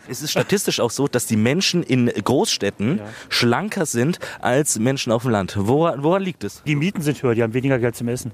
[0.08, 5.22] Es ist statistisch auch so, dass die Menschen in Großstädten schlanker sind als Menschen auf
[5.24, 5.56] dem Land.
[5.58, 6.64] Woran, woran liegt es?
[6.64, 8.32] Die Mieten sind höher, die haben weniger Geld zum Essen.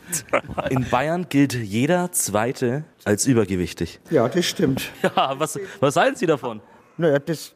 [0.70, 4.00] In Bayern gilt jeder Zweite als übergewichtig.
[4.10, 4.90] Ja, das stimmt.
[5.02, 6.60] Ja, was, was halten Sie davon?
[6.96, 7.54] Naja, das,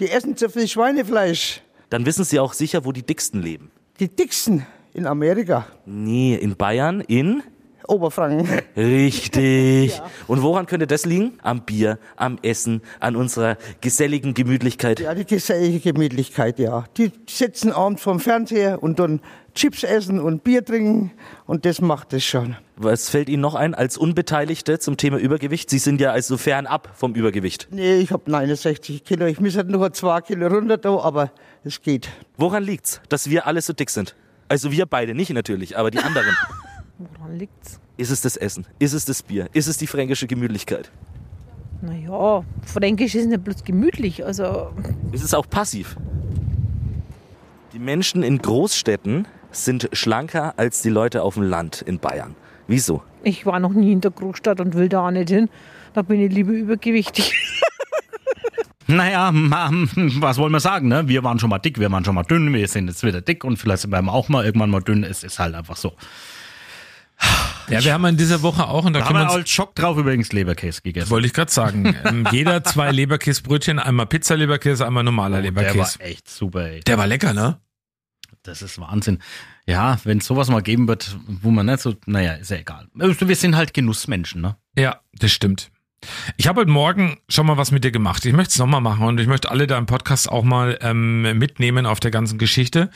[0.00, 1.62] die essen zu viel Schweinefleisch.
[1.90, 3.70] Dann wissen Sie auch sicher, wo die Dicksten leben.
[4.00, 5.66] Die dicksten in Amerika.
[5.84, 7.42] Nee, in Bayern, in
[7.86, 8.48] Oberfranken.
[8.76, 10.00] Richtig.
[10.26, 11.38] Und woran könnte das liegen?
[11.42, 15.00] Am Bier, am Essen, an unserer geselligen Gemütlichkeit.
[15.00, 16.84] Ja, die gesellige Gemütlichkeit, ja.
[16.96, 19.20] Die sitzen abends vorm Fernseher und dann
[19.60, 21.12] Chips essen und Bier trinken
[21.44, 22.56] und das macht es schon.
[22.76, 25.68] Was fällt Ihnen noch ein als Unbeteiligte zum Thema Übergewicht?
[25.68, 27.68] Sie sind ja also fernab vom Übergewicht.
[27.70, 29.26] Nee, ich hab 69 Kilo.
[29.26, 31.30] Ich muss halt nur zwei Kilo runter da, aber
[31.62, 32.08] es geht.
[32.38, 34.16] Woran liegt's, dass wir alle so dick sind?
[34.48, 36.34] Also wir beide nicht natürlich, aber die anderen.
[37.18, 37.80] Woran liegt's?
[37.98, 38.66] Ist es das Essen?
[38.78, 39.50] Ist es das Bier?
[39.52, 40.90] Ist es die fränkische Gemütlichkeit?
[41.82, 44.70] Naja, Fränkisch ist nicht bloß gemütlich, also
[45.12, 45.98] Ist es auch passiv?
[47.74, 52.34] Die Menschen in Großstädten sind schlanker als die Leute auf dem Land in Bayern.
[52.66, 53.02] Wieso?
[53.22, 55.50] ich war noch nie in der Großstadt und will da auch nicht hin.
[55.92, 57.32] Da bin ich lieber übergewichtig.
[58.86, 61.06] Naja, ma- was wollen wir sagen, ne?
[61.06, 63.44] Wir waren schon mal dick, wir waren schon mal dünn, wir sind jetzt wieder dick
[63.44, 65.04] und vielleicht werden wir auch mal irgendwann mal dünn.
[65.04, 65.94] Es ist halt einfach so.
[67.68, 69.76] Ja, wir haben in dieser Woche auch, und da Da haben können wir als Schock
[69.76, 71.10] drauf übrigens Leberkäse gegessen.
[71.10, 71.94] Wollte ich gerade sagen.
[72.04, 75.98] Ähm, jeder zwei Leberkäsebrötchen, einmal Pizza-Leberkäse, einmal normaler Der Leberkäse.
[76.00, 76.80] war echt super, ey.
[76.80, 77.60] Der war lecker, ne?
[78.42, 79.18] Das ist Wahnsinn.
[79.66, 82.88] Ja, wenn sowas mal geben wird, wo man nicht so, naja, ist ja egal.
[82.98, 84.56] Also, Wir sind halt Genussmenschen, ne?
[84.76, 85.70] Ja, das stimmt.
[86.38, 88.24] Ich habe heute Morgen schon mal was mit dir gemacht.
[88.24, 91.84] Ich möchte es nochmal machen und ich möchte alle im Podcast auch mal ähm, mitnehmen
[91.84, 92.90] auf der ganzen Geschichte,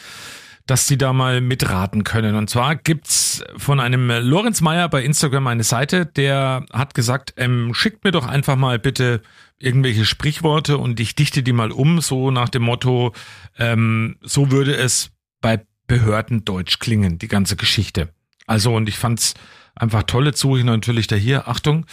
[0.67, 2.35] dass sie da mal mitraten können.
[2.37, 7.75] Und zwar gibt's von einem Lorenz Meyer bei Instagram eine Seite, der hat gesagt, ähm,
[7.75, 9.21] schickt mir doch einfach mal bitte
[9.59, 13.13] irgendwelche Sprichworte und ich dichte die mal um, so nach dem Motto,
[13.59, 15.11] ähm, so würde es
[15.45, 18.09] bei Behörden Deutsch klingen, die ganze Geschichte.
[18.47, 19.35] Also, und ich fand's
[19.75, 20.25] einfach toll.
[20.25, 21.85] Jetzt suche ich natürlich da hier, Achtung.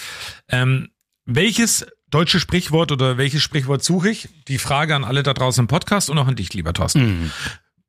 [0.47, 0.87] Ähm,
[1.25, 4.29] welches deutsche Sprichwort oder welches Sprichwort suche ich?
[4.47, 7.29] Die Frage an alle da draußen im Podcast und auch an dich, lieber Thorsten.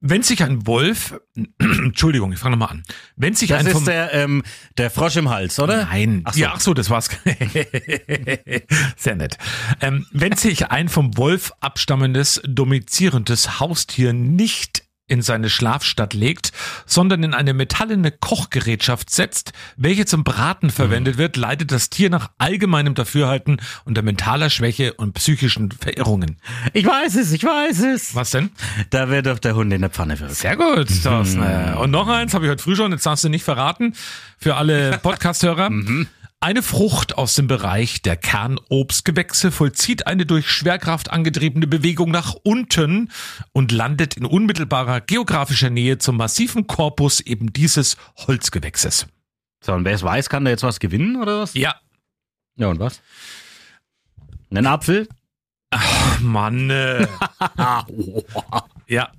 [0.00, 1.14] Wenn sich ein Wolf,
[1.60, 2.82] Entschuldigung, ich fange nochmal an.
[3.14, 4.42] Wenn sich Das ein ist der, ähm,
[4.78, 5.84] der Frosch im Hals, oder?
[5.84, 6.22] Nein.
[6.24, 6.40] Ach so.
[6.40, 7.08] Ja, ach so, das war's.
[8.96, 9.38] Sehr nett.
[9.80, 16.52] Ähm, wenn sich ein vom Wolf abstammendes, domizierendes Haustier nicht in seine Schlafstadt legt,
[16.86, 22.30] sondern in eine metallene Kochgerätschaft setzt, welche zum Braten verwendet wird, leidet das Tier nach
[22.38, 26.38] allgemeinem Dafürhalten unter mentaler Schwäche und psychischen Verirrungen.
[26.72, 28.14] Ich weiß es, ich weiß es.
[28.14, 28.52] Was denn?
[28.88, 30.36] Da wird doch der Hund in der Pfanne verrückt.
[30.36, 31.42] Sehr gut, Thorsten.
[31.76, 33.94] Und noch eins habe ich heute früh schon, jetzt darfst du nicht verraten,
[34.38, 35.68] für alle Podcast-Hörer.
[36.42, 43.12] Eine Frucht aus dem Bereich der Kernobstgewächse vollzieht eine durch Schwerkraft angetriebene Bewegung nach unten
[43.52, 49.06] und landet in unmittelbarer geografischer Nähe zum massiven Korpus eben dieses Holzgewächses.
[49.62, 51.54] So, und wer es weiß, kann da jetzt was gewinnen, oder was?
[51.54, 51.76] Ja.
[52.56, 53.00] Ja, und was?
[54.50, 55.08] Einen Apfel?
[56.18, 56.70] Mann.
[56.70, 57.06] Äh.
[58.88, 59.12] ja.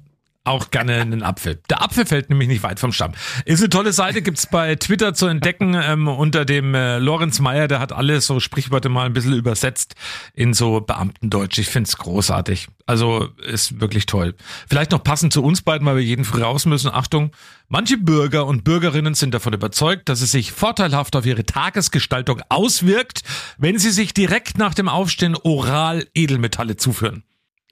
[0.46, 1.62] Auch gerne einen Apfel.
[1.70, 3.14] Der Apfel fällt nämlich nicht weit vom Stamm.
[3.46, 7.70] Ist eine tolle Seite, gibt's bei Twitter zu entdecken ähm, unter dem äh, Lorenz Meyer,
[7.70, 9.96] der hat alle so Sprichworte mal ein bisschen übersetzt
[10.34, 11.58] in so Beamtendeutsch.
[11.60, 12.68] Ich find's großartig.
[12.86, 14.36] Also ist wirklich toll.
[14.68, 16.92] Vielleicht noch passend zu uns beiden, weil wir jeden früh raus müssen.
[16.92, 17.32] Achtung,
[17.70, 23.24] manche Bürger und Bürgerinnen sind davon überzeugt, dass es sich vorteilhaft auf ihre Tagesgestaltung auswirkt,
[23.58, 27.24] wenn sie sich direkt nach dem Aufstehen oral Edelmetalle zuführen.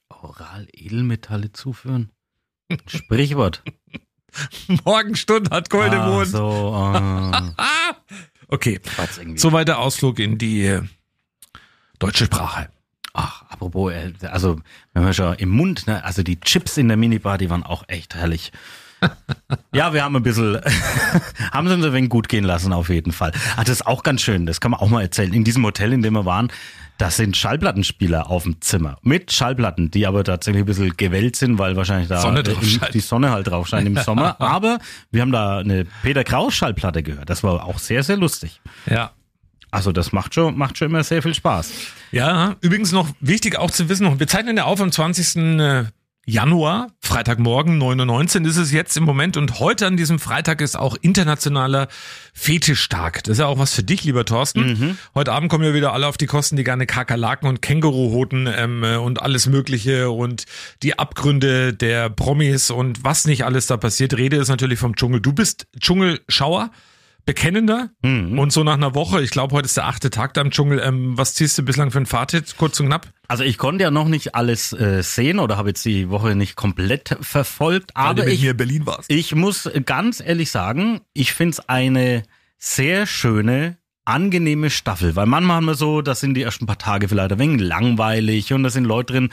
[0.07, 2.11] Oral Edelmetalle zuführen?
[2.87, 3.63] Sprichwort.
[4.85, 6.27] Morgenstund hat goldene Ah, Mond.
[6.27, 6.73] so,
[7.57, 7.95] ah.
[8.47, 9.39] Okay, Quatsch irgendwie.
[9.39, 10.81] so weiter Ausflug in die äh,
[11.99, 12.69] deutsche Sprache.
[13.13, 14.59] Ach, apropos, äh, also
[14.93, 17.83] wenn wir schon im Mund, ne, also die Chips in der Minibar, die waren auch
[17.87, 18.51] echt herrlich.
[19.73, 20.61] ja, wir haben ein bisschen,
[21.51, 23.31] haben sie uns ein wenig gut gehen lassen auf jeden Fall.
[23.55, 25.33] Ah, das ist auch ganz schön, das kann man auch mal erzählen.
[25.33, 26.51] In diesem Hotel, in dem wir waren,
[27.01, 28.97] das sind Schallplattenspieler auf dem Zimmer.
[29.01, 32.99] Mit Schallplatten, die aber tatsächlich ein bisschen gewellt sind, weil wahrscheinlich da Sonne äh, die
[32.99, 34.35] Sonne halt drauf scheint im Sommer.
[34.39, 34.77] Aber
[35.09, 37.29] wir haben da eine Peter Kraus Schallplatte gehört.
[37.29, 38.61] Das war auch sehr, sehr lustig.
[38.85, 39.11] Ja.
[39.71, 41.71] Also das macht schon, macht schon immer sehr viel Spaß.
[42.11, 45.87] Ja, übrigens noch wichtig auch zu wissen, wir zeichnen ja auf am 20.
[46.25, 50.77] Januar, Freitagmorgen, 9.19 Uhr ist es jetzt im Moment und heute an diesem Freitag ist
[50.77, 51.87] auch internationaler
[52.33, 53.23] Fetischtag.
[53.23, 54.61] Das ist ja auch was für dich, lieber Thorsten.
[55.15, 58.83] Heute Abend kommen ja wieder alle auf die Kosten, die gerne Kakerlaken und Känguruhoden ähm,
[58.83, 60.45] äh, und alles mögliche und
[60.83, 64.15] die Abgründe der Promis und was nicht alles da passiert.
[64.15, 65.21] Rede ist natürlich vom Dschungel.
[65.21, 66.69] Du bist Dschungelschauer?
[67.25, 67.91] Bekennender
[68.37, 70.81] und so nach einer Woche, ich glaube, heute ist der achte Tag da im Dschungel.
[70.83, 73.07] Ähm, was ziehst du bislang für ein Fazit, kurz und knapp?
[73.27, 76.55] Also ich konnte ja noch nicht alles äh, sehen oder habe jetzt die Woche nicht
[76.55, 79.11] komplett verfolgt, aber ich, in Berlin warst.
[79.11, 82.23] ich muss ganz ehrlich sagen, ich finde es eine
[82.57, 87.07] sehr schöne, angenehme Staffel, weil manchmal haben wir so, das sind die ersten paar Tage
[87.07, 89.29] vielleicht ein wenig langweilig und da sind Leute drin,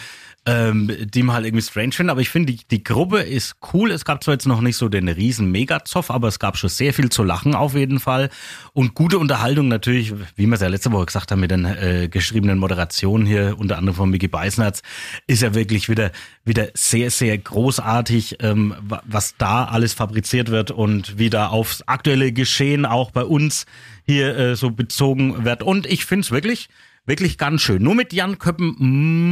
[0.49, 3.91] ähm, die man halt irgendwie strange finden, aber ich finde, die, die Gruppe ist cool.
[3.91, 6.95] Es gab zwar jetzt noch nicht so den riesen Megazoff, aber es gab schon sehr
[6.95, 8.31] viel zu lachen auf jeden Fall
[8.73, 12.09] und gute Unterhaltung natürlich, wie wir es ja letzte Woche gesagt haben mit den äh,
[12.11, 14.83] geschriebenen Moderationen hier, unter anderem von Micky Beisenherz,
[15.27, 16.13] ist ja wirklich wieder
[16.45, 21.83] wieder sehr, sehr großartig, ähm, wa- was da alles fabriziert wird und wie da aufs
[21.83, 23.67] aktuelle Geschehen auch bei uns
[24.07, 25.63] hier äh, so bezogen wird.
[25.63, 26.71] Und ich finde es wirklich,
[27.09, 27.83] wirklich ganz schön.
[27.83, 28.77] Nur mit Jan Köppen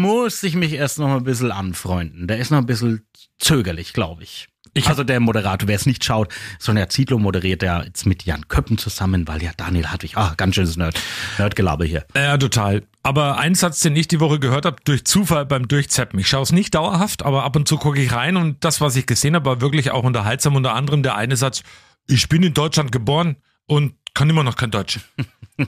[0.01, 2.27] muss ich mich erst noch ein bisschen anfreunden.
[2.27, 3.07] Der ist noch ein bisschen
[3.39, 4.49] zögerlich, glaube ich.
[4.87, 8.79] also der Moderator, wer es nicht schaut, Sonja Zietlow moderiert ja jetzt mit Jan Köppen
[8.79, 11.01] zusammen, weil ja Daniel Hartwig, ah, ganz schönes Nerd,
[11.39, 12.05] Nerdgelaber hier.
[12.15, 12.83] Ja, total.
[13.03, 16.19] Aber ein Satz, den ich die Woche gehört habe, durch Zufall beim Durchzeppen.
[16.19, 18.97] Ich schaue es nicht dauerhaft, aber ab und zu gucke ich rein und das, was
[18.97, 20.57] ich gesehen habe, war wirklich auch unterhaltsam.
[20.57, 21.62] Unter anderem der eine Satz,
[22.09, 23.37] ich bin in Deutschland geboren
[23.67, 25.01] und kann immer noch kein Deutsch.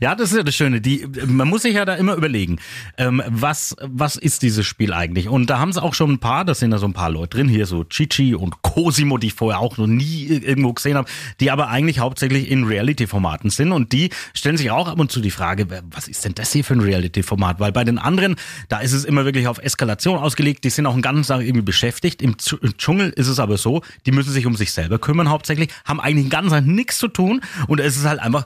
[0.00, 0.80] Ja, das ist ja das Schöne.
[0.80, 2.58] Die, man muss sich ja da immer überlegen,
[2.96, 5.28] ähm, was, was ist dieses Spiel eigentlich?
[5.28, 7.36] Und da haben sie auch schon ein paar, da sind da so ein paar Leute
[7.36, 11.08] drin, hier so Chichi und Cosimo, die ich vorher auch noch nie irgendwo gesehen habe,
[11.40, 13.72] die aber eigentlich hauptsächlich in Reality-Formaten sind.
[13.72, 16.64] Und die stellen sich auch ab und zu die Frage, was ist denn das hier
[16.64, 17.60] für ein Reality-Format?
[17.60, 18.36] Weil bei den anderen,
[18.68, 21.62] da ist es immer wirklich auf Eskalation ausgelegt, die sind auch einen ganzen Tag irgendwie
[21.62, 22.22] beschäftigt.
[22.22, 25.70] Im im Dschungel ist es aber so, die müssen sich um sich selber kümmern hauptsächlich,
[25.84, 28.44] haben eigentlich den ganzen Tag nichts zu tun und es ist halt einfach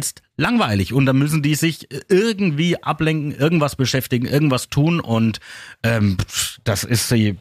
[0.00, 5.40] brutalst langweilig und da müssen die sich irgendwie ablenken, irgendwas beschäftigen, irgendwas tun und
[5.82, 6.16] ähm,
[6.64, 7.36] das ist die,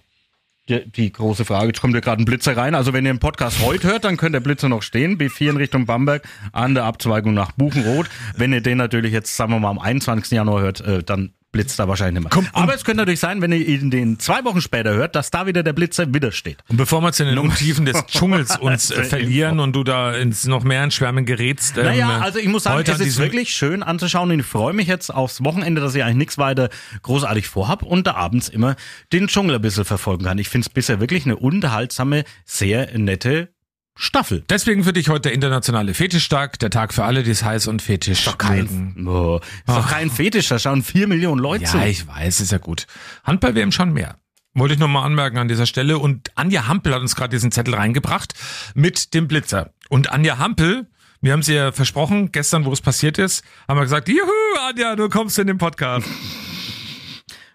[0.68, 1.68] die, die große Frage.
[1.68, 2.76] Jetzt kommt ja gerade ein Blitzer rein.
[2.76, 5.18] Also wenn ihr den Podcast heute hört, dann könnt der Blitzer noch stehen.
[5.18, 8.10] B4 in Richtung Bamberg an der Abzweigung nach Buchenroth.
[8.36, 10.32] Wenn ihr den natürlich jetzt, sagen wir mal, am 21.
[10.32, 12.46] Januar hört, äh, dann blitzt da wahrscheinlich nicht mehr.
[12.54, 15.48] Aber es könnte natürlich sein, wenn ihr ihn den zwei Wochen später hört, dass da
[15.48, 16.60] wieder der Blitzer wieder steht.
[16.68, 20.14] Und bevor wir jetzt in den Untiefen des Dschungels uns äh, verlieren und du da
[20.16, 21.78] ins noch mehr ins Schwärmen gerätst.
[21.78, 24.88] ähm, Naja, also ich muss sagen, es ist wirklich schön anzuschauen und ich freue mich
[24.88, 26.70] jetzt aufs Wochenende, dass ich eigentlich nichts weiter
[27.02, 28.76] großartig vorhab und da abends immer
[29.12, 30.38] den Dschungel ein bisschen verfolgen kann.
[30.38, 33.50] Ich finde es bisher wirklich eine unterhaltsame, sehr nette
[33.96, 34.44] Staffel.
[34.50, 37.82] Deswegen für dich heute der internationale Fetischtag, der Tag für alle, die es heiß und
[37.82, 41.78] Fetisch Doch kein, oh, ist doch kein Fetisch, da schauen vier Millionen Leute zu.
[41.78, 42.88] Ja, ich weiß, ist ja gut.
[43.26, 44.16] Handball-WM schon mehr.
[44.54, 46.00] Wollte ich nochmal anmerken an dieser Stelle.
[46.00, 48.34] Und Anja Hampel hat uns gerade diesen Zettel reingebracht
[48.74, 49.74] mit dem Blitzer.
[49.90, 50.88] Und Anja Hampel,
[51.22, 54.20] wir haben sie ja versprochen, gestern, wo es passiert ist, haben wir gesagt, juhu,
[54.68, 56.08] Anja, du kommst in den Podcast.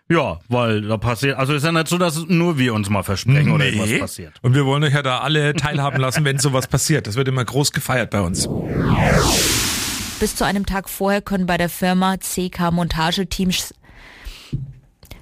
[0.08, 3.52] Ja, weil da passiert, also ist ja nicht so, dass nur wir uns mal versprechen
[3.52, 4.34] oder irgendwas passiert.
[4.42, 7.06] Und wir wollen euch ja da alle teilhaben lassen, wenn sowas passiert.
[7.06, 8.48] Das wird immer groß gefeiert bei uns.
[10.20, 13.74] Bis zu einem Tag vorher können bei der Firma CK Montageteams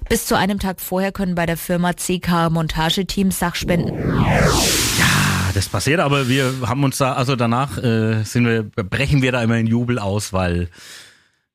[0.09, 3.93] bis zu einem Tag vorher können bei der Firma CK Montageteams Sachspenden.
[4.19, 9.31] Ah, das passiert, aber wir haben uns da, also danach äh, sind wir, brechen wir
[9.31, 10.69] da immer in Jubel aus, weil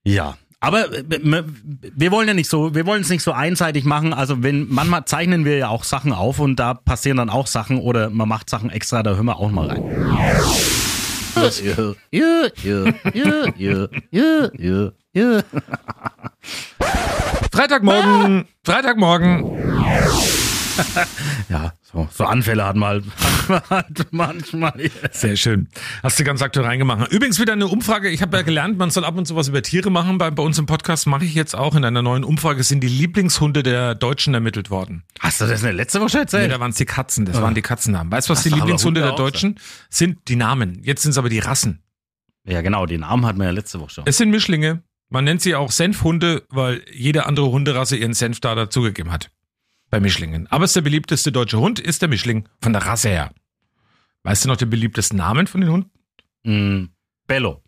[0.02, 0.36] ja.
[0.60, 4.12] Aber äh, wir wollen ja nicht so, wir wollen es nicht so einseitig machen.
[4.12, 7.78] Also wenn manchmal zeichnen wir ja auch Sachen auf und da passieren dann auch Sachen
[7.78, 9.84] oder man macht Sachen extra, da hören wir auch mal rein.
[17.52, 19.44] Freitagmorgen, Freitagmorgen.
[21.48, 23.02] Ja, so, so Anfälle hat mal
[23.70, 24.90] hat manchmal.
[25.10, 25.68] Sehr schön.
[26.02, 27.10] Hast du ganz aktuell reingemacht.
[27.10, 28.10] Übrigens wieder eine Umfrage.
[28.10, 30.18] Ich habe ja gelernt, man soll ab und zu was über Tiere machen.
[30.18, 31.74] Bei, bei uns im Podcast mache ich jetzt auch.
[31.74, 35.02] In einer neuen Umfrage sind die Lieblingshunde der Deutschen ermittelt worden.
[35.20, 36.48] Hast du das in der letzte Woche erzählt?
[36.48, 37.24] Nee, da waren es die Katzen.
[37.24, 37.42] Das Ah.
[37.42, 38.12] waren die Katzennamen.
[38.12, 39.58] Weißt du, was die Lieblingshunde Hunde der Deutschen
[39.88, 40.18] sind?
[40.28, 40.82] Die Namen.
[40.84, 41.82] Jetzt sind es aber die Rassen.
[42.46, 44.04] Ja, genau, den Namen hatten wir ja letzte Woche schon.
[44.06, 44.82] Es sind Mischlinge.
[45.10, 49.30] Man nennt sie auch Senfhunde, weil jede andere Hunderasse ihren Senf da dazugegeben hat.
[49.90, 50.46] Bei Mischlingen.
[50.48, 53.32] Aber ist der beliebteste deutsche Hund ist der Mischling von der Rasse her.
[54.22, 55.90] Weißt du noch den beliebtesten Namen von den Hunden?
[56.44, 56.90] Mm,
[57.26, 57.62] Bello.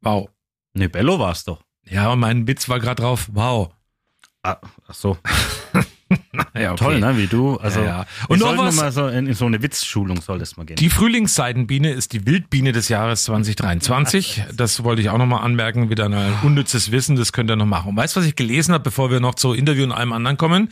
[0.00, 0.30] Wow.
[0.72, 1.62] Nee, Bello war es doch.
[1.84, 3.28] Ja, und mein Witz war gerade drauf.
[3.32, 3.74] Wow.
[4.42, 4.56] Ah,
[4.86, 5.18] ach so.
[6.54, 6.84] Ja, okay.
[6.84, 7.56] Toll, ne, wie du.
[7.58, 8.06] Also, Ja, ja.
[8.28, 8.74] Und noch was?
[8.74, 10.74] mal so in, in so eine Witzschulung solltest mal gehen.
[10.76, 14.42] Die Frühlingsseidenbiene ist die Wildbiene des Jahres 2023.
[14.54, 15.88] Das wollte ich auch nochmal anmerken.
[15.90, 17.90] Wieder ein unnützes Wissen, das könnt ihr noch machen.
[17.90, 20.36] Und weißt du, was ich gelesen habe, bevor wir noch zu Interview und allem anderen
[20.36, 20.70] kommen?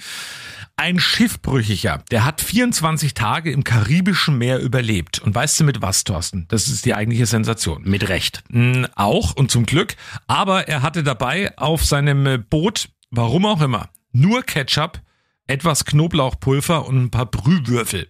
[0.81, 5.19] Ein Schiffbrüchiger, der hat 24 Tage im Karibischen Meer überlebt.
[5.19, 6.47] Und weißt du mit was, Thorsten?
[6.51, 7.83] Das ist die eigentliche Sensation.
[7.83, 8.45] Mit Recht.
[8.51, 9.97] Mm, Auch und zum Glück.
[10.29, 15.01] Aber er hatte dabei auf seinem Boot, warum auch immer, nur Ketchup,
[15.49, 18.07] etwas Knoblauchpulver und ein paar Brühwürfel.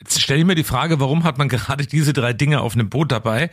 [0.00, 2.90] Jetzt stelle ich mir die Frage, warum hat man gerade diese drei Dinge auf einem
[2.90, 3.50] Boot dabei?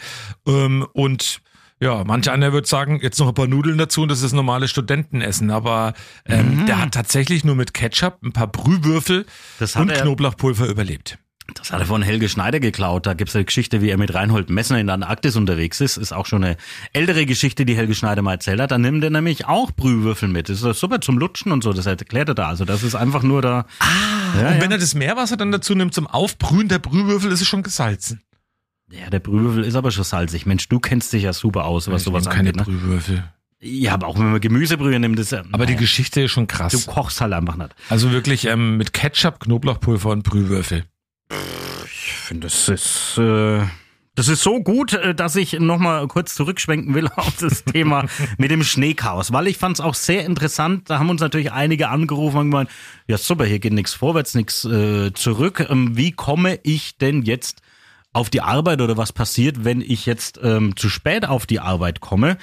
[0.48, 1.42] Ähm, und
[1.80, 4.72] ja, manch einer wird sagen, jetzt noch ein paar Nudeln dazu und das ist normales
[4.72, 5.50] Studentenessen.
[5.52, 5.94] Aber
[6.26, 6.66] ähm, Mhm.
[6.68, 9.26] der hat tatsächlich nur mit Ketchup, ein paar Brühwürfel
[9.60, 11.18] Das hat und er- Knoblauchpulver überlebt.
[11.54, 13.06] Das hat er von Helge Schneider geklaut.
[13.06, 15.96] Da gibt's eine Geschichte, wie er mit Reinhold Messner in der Antarktis unterwegs ist.
[15.98, 16.58] Ist auch schon eine
[16.92, 18.72] ältere Geschichte, die Helge Schneider mal erzählt hat.
[18.72, 20.50] Da nimmt er nämlich auch Brühwürfel mit.
[20.50, 21.72] Das ist super zum Lutschen und so.
[21.72, 22.48] Das erklärt er da.
[22.48, 23.68] Also das ist einfach nur da.
[23.78, 23.86] Ah,
[24.42, 24.62] ja, und ja.
[24.62, 28.22] wenn er das Meerwasser dann dazu nimmt zum Aufbrühen der Brühwürfel, ist es schon gesalzen.
[29.00, 30.46] Ja, der Brühwürfel ist aber schon salzig.
[30.46, 32.56] Mensch, du kennst dich ja super aus, was Ich sowas keine angeht.
[32.58, 32.64] Ne?
[32.64, 33.24] Brühwürfel.
[33.62, 36.46] Ja, aber auch wenn man Gemüsebrühe nimmt, ist ja- Aber die naja, Geschichte ist schon
[36.48, 36.72] krass.
[36.74, 37.72] Du kochst halt einfach nicht.
[37.90, 40.84] Also wirklich ähm, mit Ketchup, Knoblauchpulver und Brühwürfel.
[41.86, 43.62] Ich finde, das ist, äh,
[44.14, 48.06] das ist so gut, äh, dass ich nochmal kurz zurückschwenken will auf das Thema
[48.38, 50.90] mit dem Schneechaos, weil ich fand es auch sehr interessant.
[50.90, 52.70] Da haben uns natürlich einige angerufen und gemeint,
[53.08, 55.66] ja super, hier geht nichts vorwärts, nichts äh, zurück.
[55.70, 57.62] Ähm, wie komme ich denn jetzt
[58.16, 62.00] auf die Arbeit oder was passiert, wenn ich jetzt ähm, zu spät auf die Arbeit
[62.00, 62.38] komme?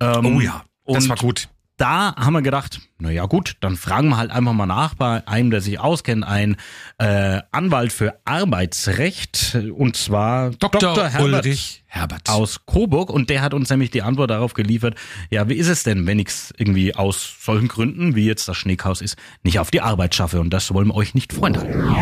[0.00, 1.48] Ähm, Oh ja, das und war gut.
[1.76, 5.26] da haben wir gedacht, na ja gut, dann fragen wir halt einfach mal nach bei
[5.28, 6.56] einem, der sich auskennt, ein
[6.98, 10.80] äh, Anwalt für Arbeitsrecht und zwar Dr.
[10.80, 11.08] Dr.
[11.08, 12.28] Herbert Ulrich Herbert.
[12.28, 14.94] aus Coburg und der hat uns nämlich die Antwort darauf geliefert,
[15.30, 18.56] ja, wie ist es denn, wenn ich es irgendwie aus solchen Gründen, wie jetzt das
[18.56, 21.94] Schneechaos ist, nicht auf die Arbeit schaffe und das wollen wir euch nicht vorenthalten.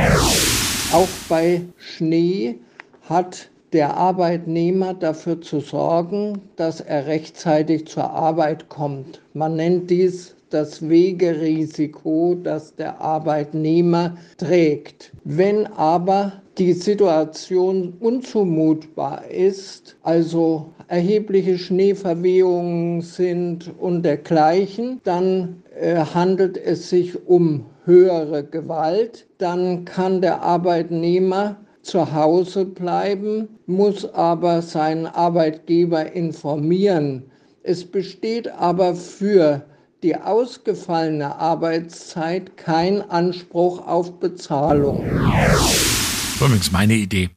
[0.93, 1.63] Auch bei
[1.97, 2.57] Schnee
[3.09, 9.21] hat der Arbeitnehmer dafür zu sorgen, dass er rechtzeitig zur Arbeit kommt.
[9.35, 15.13] Man nennt dies das Wegerisiko, das der Arbeitnehmer trägt.
[15.25, 26.57] Wenn aber die Situation unzumutbar ist, also erhebliche Schneeverwehungen sind und dergleichen, dann äh, handelt
[26.57, 29.27] es sich um höhere Gewalt.
[29.39, 31.57] Dann kann der Arbeitnehmer
[31.87, 37.31] zu Hause bleiben, muss aber seinen Arbeitgeber informieren.
[37.63, 39.65] Es besteht aber für
[40.03, 45.05] die ausgefallene Arbeitszeit kein Anspruch auf Bezahlung.
[45.07, 47.31] War übrigens meine Idee,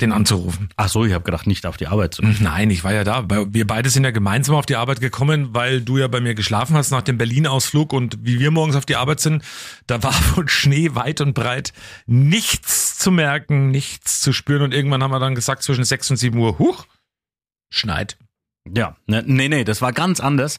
[0.00, 0.68] den anzurufen.
[0.76, 2.22] Ach so, ich habe gedacht, nicht auf die Arbeit zu.
[2.22, 3.26] Nein, ich war ja da.
[3.28, 6.76] Wir beide sind ja gemeinsam auf die Arbeit gekommen, weil du ja bei mir geschlafen
[6.76, 9.42] hast nach dem Berlin-Ausflug und wie wir morgens auf die Arbeit sind,
[9.86, 11.72] da war von Schnee weit und breit
[12.06, 16.16] nichts zu merken, nichts zu spüren und irgendwann haben wir dann gesagt zwischen 6 und
[16.16, 16.86] 7 Uhr, huch,
[17.70, 18.16] schneit.
[18.70, 20.58] Ja, ne, nee, nee, das war ganz anders.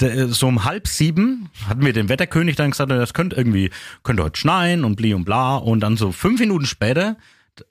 [0.00, 3.70] D- So um halb sieben hatten wir den Wetterkönig dann gesagt, das könnte irgendwie,
[4.02, 5.56] könnte heute schneien und bli und bla.
[5.56, 7.16] Und dann so fünf Minuten später,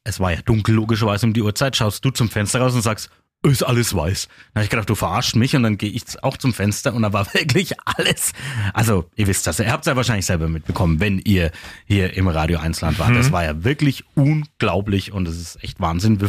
[0.03, 3.11] es war ja dunkel logischerweise um die Uhrzeit, schaust du zum Fenster raus und sagst,
[3.44, 4.28] ist alles weiß.
[4.28, 7.04] Dann habe ich gedacht, du verarscht mich und dann gehe ich auch zum Fenster und
[7.04, 8.34] da war wirklich alles.
[8.74, 11.52] Also, ihr wisst das, ihr habt es ja wahrscheinlich selber mitbekommen, wenn ihr
[11.86, 13.12] hier im Radio 1 Land wart.
[13.12, 13.16] Mhm.
[13.16, 16.20] Das war ja wirklich unglaublich und es ist echt Wahnsinn,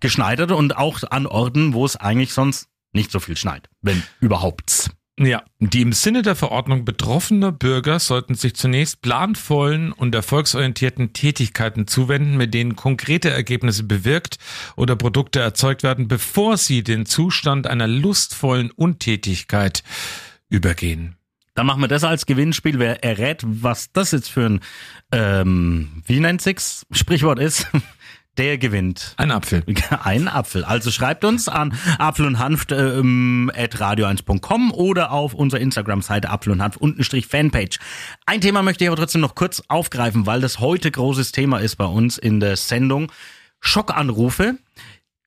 [0.00, 4.02] geschneit hat und auch an Orten, wo es eigentlich sonst nicht so viel schneit, wenn
[4.20, 4.90] überhaupt.
[5.22, 11.86] Ja, die im Sinne der Verordnung betroffene Bürger sollten sich zunächst planvollen und erfolgsorientierten Tätigkeiten
[11.86, 14.38] zuwenden, mit denen konkrete Ergebnisse bewirkt
[14.76, 19.84] oder Produkte erzeugt werden, bevor sie den Zustand einer lustvollen Untätigkeit
[20.48, 21.16] übergehen.
[21.54, 22.78] Dann machen wir das als Gewinnspiel.
[22.78, 24.60] Wer errät, was das jetzt für ein,
[25.12, 27.66] ähm, wie nennt sich's, Sprichwort ist,
[28.38, 29.14] der gewinnt.
[29.16, 29.64] Ein Apfel.
[30.02, 30.64] Ein Apfel.
[30.64, 36.52] Also schreibt uns an apfel und hanft ähm, at radio1.com oder auf unserer Instagram-Seite apfel
[36.52, 37.78] und hanft untenstrich Fanpage.
[38.26, 41.76] Ein Thema möchte ich aber trotzdem noch kurz aufgreifen, weil das heute großes Thema ist
[41.76, 43.12] bei uns in der Sendung.
[43.60, 44.58] Schockanrufe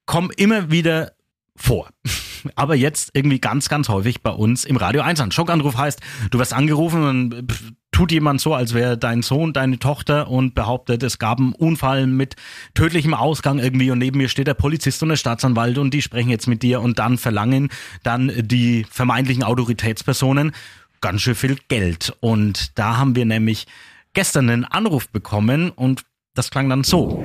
[0.05, 1.13] kommen immer wieder
[1.55, 1.89] vor.
[2.55, 5.31] Aber jetzt irgendwie ganz, ganz häufig bei uns im Radio 1 an.
[5.31, 6.01] Schockanruf heißt,
[6.31, 7.47] du wirst angerufen und
[7.93, 12.07] tut jemand so, als wäre dein Sohn deine Tochter und behauptet, es gab einen Unfall
[12.07, 12.35] mit
[12.73, 16.29] tödlichem Ausgang irgendwie und neben mir steht der Polizist und der Staatsanwalt und die sprechen
[16.29, 17.69] jetzt mit dir und dann verlangen
[18.03, 20.51] dann die vermeintlichen Autoritätspersonen
[20.99, 22.13] ganz schön viel Geld.
[22.19, 23.67] Und da haben wir nämlich
[24.13, 26.03] gestern einen Anruf bekommen und
[26.35, 27.23] das klang dann so.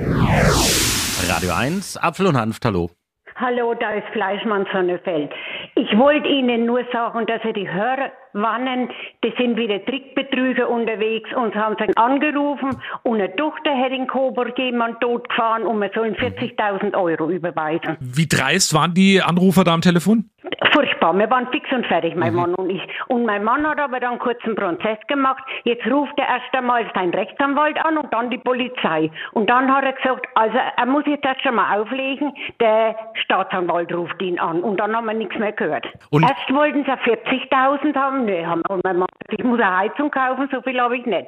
[1.27, 2.91] Radio 1, Apfel und Hanf, hallo.
[3.35, 5.31] Hallo, da ist Fleischmann Sonnefeld.
[5.75, 8.89] Ich wollte Ihnen nur sagen, dass Sie die Hörer warnen,
[9.21, 11.29] das sind wieder Trickbetrüger unterwegs.
[11.35, 12.69] Uns haben sie angerufen
[13.03, 17.97] und eine Tochter hätte in Coburg jemand totgefahren und wir sollen 40.000 Euro überweisen.
[17.99, 20.29] Wie dreist waren die Anrufer da am Telefon?
[20.73, 22.81] Furchtbar, wir waren fix und fertig, mein Mann und ich.
[23.07, 25.43] Und mein Mann hat aber dann kurz einen Prozess gemacht.
[25.63, 29.11] Jetzt ruft er erst einmal seinen Rechtsanwalt an und dann die Polizei.
[29.33, 34.21] Und dann hat er gesagt, also er muss jetzt erst einmal auflegen, der Staatsanwalt ruft
[34.21, 34.61] ihn an.
[34.61, 35.85] Und dann haben wir nichts mehr gehört.
[36.09, 40.11] Und- erst wollten sie 40.000 haben, nee, haben und mein Mann ich muss eine Heizung
[40.11, 41.27] kaufen, so viel habe ich nicht.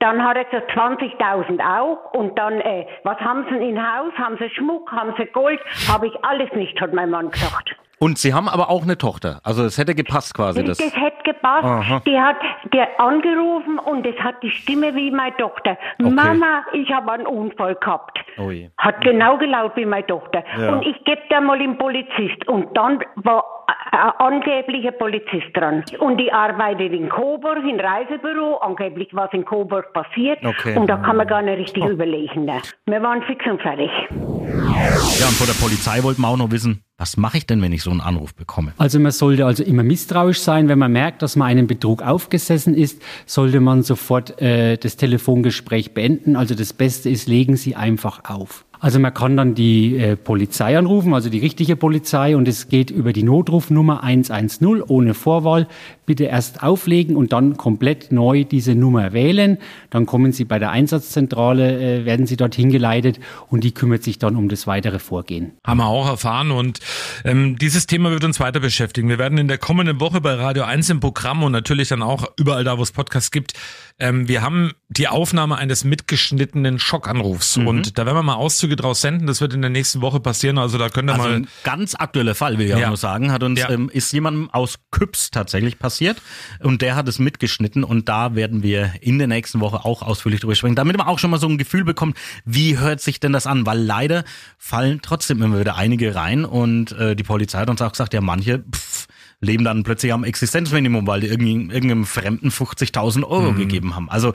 [0.00, 4.12] Dann hat er gesagt 20.000 auch und dann, äh, was haben sie in Haus?
[4.16, 4.90] Haben sie Schmuck?
[4.90, 5.60] Haben sie Gold?
[5.88, 7.76] Habe ich alles nicht, hat mein Mann gesagt.
[8.02, 9.40] Und Sie haben aber auch eine Tochter.
[9.44, 10.64] Also es hätte gepasst quasi.
[10.64, 10.96] Das, Das.
[10.96, 11.64] hätte gepasst.
[11.64, 12.00] Aha.
[12.06, 12.36] Die hat
[12.72, 15.76] der angerufen und es hat die Stimme wie meine Tochter.
[15.98, 18.18] Mama, ich habe einen Unfall gehabt.
[18.38, 18.50] Oh.
[18.78, 20.42] Hat genau gelaut wie meine Tochter.
[20.58, 20.72] Ja.
[20.72, 22.48] Und ich gebe da mal den Polizist.
[22.48, 23.44] Und dann war
[23.92, 25.84] ein angeblicher Polizist dran.
[25.98, 28.56] Und die arbeitet in Coburg, im Reisebüro.
[28.62, 30.42] Angeblich was in Coburg passiert.
[30.42, 30.74] Okay.
[30.74, 32.46] Und da kann man gar nicht richtig überlegen.
[32.46, 32.62] Ne?
[32.86, 33.90] Wir waren fix und fertig.
[34.10, 37.72] Ja, und von der Polizei wollten wir auch noch wissen, was mache ich denn, wenn
[37.72, 38.74] ich so einen Anruf bekomme?
[38.76, 40.68] Also man sollte also immer misstrauisch sein.
[40.68, 45.94] Wenn man merkt, dass man einem Betrug aufgesessen ist, sollte man sofort äh, das Telefongespräch
[45.94, 46.36] beenden.
[46.36, 48.66] Also das Beste ist, legen Sie einfach auf.
[48.80, 52.90] Also man kann dann die äh, Polizei anrufen, also die richtige Polizei, und es geht
[52.90, 55.68] über die Notrufnummer 110 ohne Vorwahl.
[56.06, 59.58] Bitte erst auflegen und dann komplett neu diese Nummer wählen.
[59.90, 64.18] Dann kommen Sie bei der Einsatzzentrale, äh, werden Sie dorthin geleitet und die kümmert sich
[64.18, 65.52] dann um das weitere Vorgehen.
[65.64, 66.80] Haben wir auch erfahren und
[67.24, 69.10] ähm, dieses Thema wird uns weiter beschäftigen.
[69.10, 72.24] Wir werden in der kommenden Woche bei Radio 1 im Programm und natürlich dann auch
[72.38, 73.52] überall da, wo es Podcasts gibt,
[74.00, 77.66] ähm, wir haben die Aufnahme eines mitgeschnittenen Schockanrufs Mhm.
[77.68, 79.26] und da werden wir mal Auszüge draus senden.
[79.26, 80.58] Das wird in der nächsten Woche passieren.
[80.58, 82.88] Also da könnt ihr Also mal ein ganz aktueller Fall, will ich auch Ja.
[82.88, 83.70] nur sagen, hat uns, Ja.
[83.70, 86.20] ähm, ist jemandem aus Küps tatsächlich passiert
[86.60, 90.40] und der hat es mitgeschnitten und da werden wir in der nächsten Woche auch ausführlich
[90.40, 93.32] drüber sprechen, damit man auch schon mal so ein Gefühl bekommt, wie hört sich denn
[93.32, 94.24] das an, weil leider
[94.58, 98.20] fallen trotzdem immer wieder einige rein und äh, die Polizei hat uns auch gesagt, ja
[98.20, 99.06] manche pff,
[99.40, 103.56] leben dann plötzlich am Existenzminimum, weil die irgendeinem, irgendeinem Fremden 50.000 Euro Mhm.
[103.56, 104.10] gegeben haben.
[104.10, 104.32] Also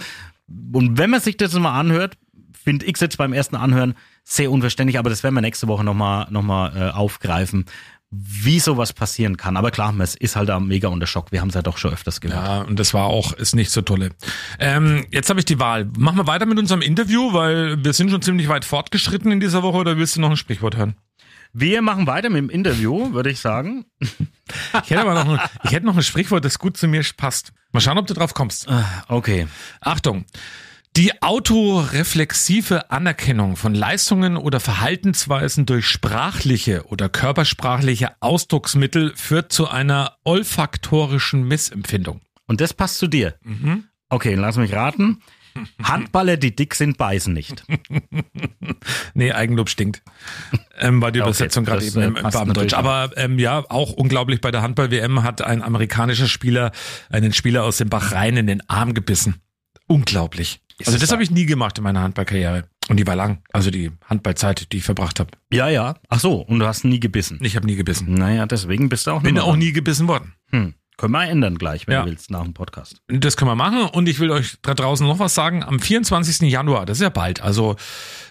[0.74, 2.18] und wenn man sich das mal anhört,
[2.64, 6.28] finde ich jetzt beim ersten Anhören sehr unverständlich, aber das werden wir nächste Woche nochmal
[6.32, 7.66] noch mal, äh, aufgreifen,
[8.12, 9.58] wie sowas passieren kann.
[9.58, 11.32] Aber klar, es ist halt da mega unter Schock.
[11.32, 12.44] Wir haben es ja doch schon öfters gehört.
[12.46, 14.12] Ja, und das war auch, ist nicht so tolle.
[14.60, 15.86] Ähm, jetzt habe ich die Wahl.
[15.98, 19.64] Machen wir weiter mit unserem Interview, weil wir sind schon ziemlich weit fortgeschritten in dieser
[19.64, 20.96] Woche oder willst du noch ein Sprichwort hören?
[21.58, 23.86] Wir machen weiter mit dem Interview, würde ich sagen.
[24.84, 27.52] Ich hätte aber noch ein, ich hätte noch ein Sprichwort, das gut zu mir passt.
[27.72, 28.68] Mal schauen, ob du drauf kommst.
[29.08, 29.48] Okay.
[29.82, 30.26] Achtung.
[30.96, 40.18] Die autoreflexive Anerkennung von Leistungen oder Verhaltensweisen durch sprachliche oder körpersprachliche Ausdrucksmittel führt zu einer
[40.24, 42.22] olfaktorischen Missempfindung.
[42.46, 43.36] Und das passt zu dir.
[44.10, 45.22] Okay, lass mich raten.
[45.84, 47.64] Handballer, die dick sind, beißen nicht.
[49.14, 50.02] Nee, Eigenlob stinkt.
[50.78, 53.94] Ähm, war die Okay, Übersetzung gerade eben äh, im, im natürlich Aber ähm, ja, auch
[53.94, 56.72] unglaublich bei der Handball-WM hat ein amerikanischer Spieler
[57.10, 59.42] einen Spieler aus dem Bahrain in den Arm gebissen.
[59.88, 60.62] Unglaublich.
[60.80, 61.16] Also es das wahr?
[61.16, 62.66] habe ich nie gemacht in meiner Handballkarriere.
[62.90, 63.42] Und die war lang.
[63.54, 65.32] Also die Handballzeit, die ich verbracht habe.
[65.52, 65.96] Ja, ja.
[66.10, 67.40] Ach so, und du hast nie gebissen.
[67.42, 68.14] Ich habe nie gebissen.
[68.14, 70.34] Naja, deswegen bist du auch Bin auch nie gebissen worden.
[70.52, 70.74] Hm.
[70.98, 72.04] Können wir ändern gleich, wenn Ja.
[72.04, 73.02] du willst, nach dem Podcast.
[73.08, 75.64] Das können wir machen und ich will euch da draußen noch was sagen.
[75.64, 76.50] Am 24.
[76.50, 77.76] Januar, das ist ja bald, also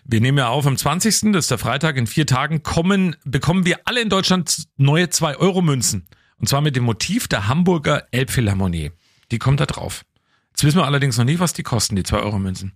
[0.05, 3.67] wir nehmen ja auf am 20., das ist der Freitag, in vier Tagen kommen, bekommen
[3.67, 6.07] wir alle in Deutschland neue 2-Euro-Münzen.
[6.39, 8.93] Und zwar mit dem Motiv der Hamburger Elbphilharmonie.
[9.31, 10.03] Die kommt da drauf.
[10.51, 12.73] Jetzt wissen wir allerdings noch nicht, was die kosten, die 2-Euro-Münzen.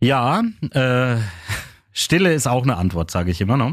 [0.00, 1.16] Ja, äh,
[1.98, 3.72] Stille ist auch eine Antwort, sage ich immer noch.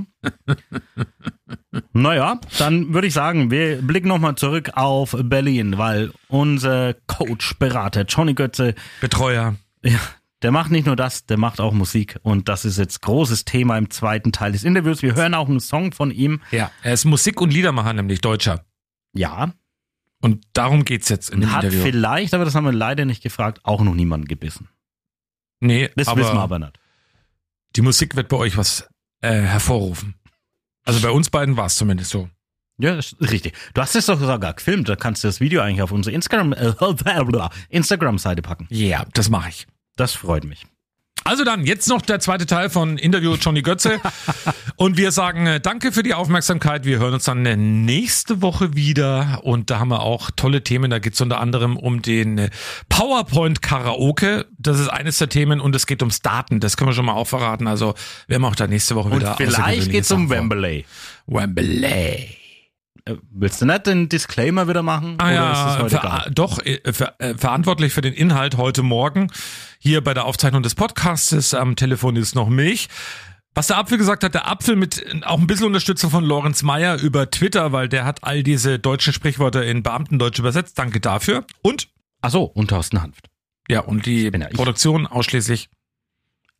[1.91, 8.03] naja, dann würde ich sagen, wir blicken nochmal zurück auf Berlin, weil unser Coach, Berater,
[8.05, 8.75] Johnny Götze.
[9.01, 9.55] Betreuer.
[9.83, 9.99] Ja,
[10.41, 12.17] der macht nicht nur das, der macht auch Musik.
[12.23, 15.01] Und das ist jetzt großes Thema im zweiten Teil des Interviews.
[15.01, 16.39] Wir hören auch einen Song von ihm.
[16.51, 18.63] Ja, er ist Musik- und Liedermacher, nämlich Deutscher.
[19.13, 19.51] Ja.
[20.21, 21.83] Und darum geht's jetzt in dem Hat Interview.
[21.83, 24.69] vielleicht, aber das haben wir leider nicht gefragt, auch noch niemanden gebissen.
[25.59, 26.79] Nee, Das aber wissen wir aber nicht.
[27.75, 28.87] Die Musik wird bei euch was
[29.21, 30.15] äh, hervorrufen.
[30.85, 32.29] Also bei uns beiden war es zumindest so.
[32.77, 33.53] Ja, das ist richtig.
[33.73, 34.89] Du hast es doch sogar gefilmt.
[34.89, 36.73] Da kannst du das Video eigentlich auf unsere Instagram, äh,
[37.69, 38.67] Instagram-Seite packen.
[38.69, 39.67] Ja, das mache ich.
[39.95, 40.65] Das freut mich.
[41.23, 43.99] Also dann, jetzt noch der zweite Teil von Interview Johnny Götze.
[44.75, 46.85] und wir sagen äh, danke für die Aufmerksamkeit.
[46.85, 49.39] Wir hören uns dann äh, nächste Woche wieder.
[49.43, 50.91] Und da haben wir auch tolle Themen.
[50.91, 52.49] Da geht's unter anderem um den äh,
[52.89, 54.45] PowerPoint Karaoke.
[54.57, 55.61] Das ist eines der Themen.
[55.61, 56.59] Und es geht ums Daten.
[56.59, 57.67] Das können wir schon mal auch verraten.
[57.67, 57.93] Also
[58.27, 60.29] wir haben auch da nächste Woche Und wieder vielleicht geht's um.
[60.29, 60.85] Wembley.
[61.27, 62.42] Wembley.
[63.05, 65.15] Äh, Willst du nicht den Disclaimer wieder machen?
[65.19, 68.57] Ah Oder ja, ist es heute ver doch, äh, ver äh, verantwortlich für den Inhalt
[68.57, 69.31] heute Morgen
[69.79, 71.53] hier bei der Aufzeichnung des Podcasts.
[71.53, 72.87] Am Telefon ist noch mich.
[73.55, 76.99] Was der Apfel gesagt hat, der Apfel mit auch ein bisschen Unterstützung von Lorenz Meyer
[76.99, 80.79] über Twitter, weil der hat all diese deutschen Sprichwörter in Beamtendeutsch übersetzt.
[80.79, 81.45] Danke dafür.
[81.61, 81.89] Und?
[82.21, 83.29] Ach so, und Thorsten Hanft.
[83.69, 84.47] Ja, und die ja.
[84.47, 85.69] Produktion ausschließlich.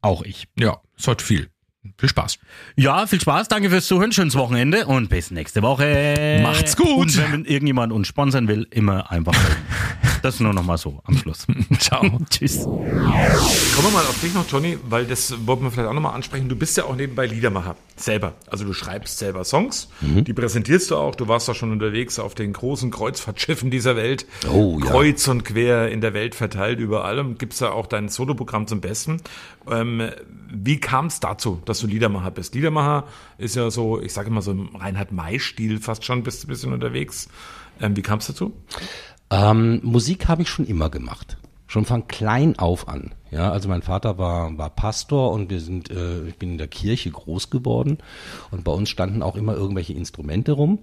[0.01, 0.47] Auch ich.
[0.59, 1.52] Ja, ist heute viel.
[1.97, 2.37] Viel Spaß.
[2.77, 6.39] Ja, viel Spaß, danke fürs Zuhören, schönes Wochenende und bis nächste Woche.
[6.41, 6.87] Macht's gut.
[6.87, 9.33] Und wenn irgendjemand uns sponsern will, immer einfach.
[10.21, 11.45] Das nur noch mal so am Schluss.
[11.79, 12.01] Ciao.
[12.29, 12.63] Tschüss.
[12.63, 16.47] Kommen wir mal auf dich noch, Johnny, weil das wollten wir vielleicht auch nochmal ansprechen.
[16.47, 17.75] Du bist ja auch nebenbei Liedermacher.
[17.95, 18.33] Selber.
[18.47, 19.89] Also du schreibst selber Songs.
[20.01, 20.23] Mhm.
[20.23, 21.15] Die präsentierst du auch.
[21.15, 24.25] Du warst auch schon unterwegs auf den großen Kreuzfahrtschiffen dieser Welt.
[24.51, 24.89] Oh, ja.
[24.89, 27.19] Kreuz und quer in der Welt verteilt überall.
[27.19, 29.21] Und gibst da auch dein Soloprogramm zum Besten.
[29.69, 30.09] Ähm,
[30.51, 32.55] wie kam es dazu, dass du Liedermacher bist?
[32.55, 33.05] Liedermacher
[33.37, 36.73] ist ja so, ich sage immer so im Reinhard-May-Stil fast schon, bist du ein bisschen
[36.73, 37.29] unterwegs.
[37.79, 38.53] Ähm, wie kam es dazu?
[39.29, 41.37] Ähm, Musik habe ich schon immer gemacht.
[41.73, 43.15] Schon von klein auf an.
[43.31, 46.67] Ja, also mein Vater war, war Pastor und wir sind, äh, ich bin in der
[46.67, 47.97] Kirche groß geworden
[48.51, 50.77] und bei uns standen auch immer irgendwelche Instrumente rum.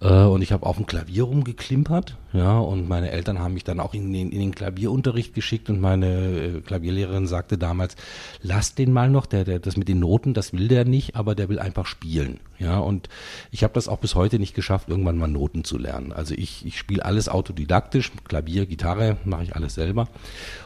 [0.00, 3.80] Äh, und ich habe auf dem Klavier rumgeklimpert, ja, und meine Eltern haben mich dann
[3.80, 7.96] auch in den, in den Klavierunterricht geschickt und meine äh, Klavierlehrerin sagte damals,
[8.40, 11.34] lass den mal noch, der, der, das mit den Noten, das will der nicht, aber
[11.34, 13.08] der will einfach spielen, ja, und
[13.50, 16.12] ich habe das auch bis heute nicht geschafft, irgendwann mal Noten zu lernen.
[16.12, 20.08] Also ich, ich spiele alles autodidaktisch, Klavier, Gitarre, mache ich alles selber.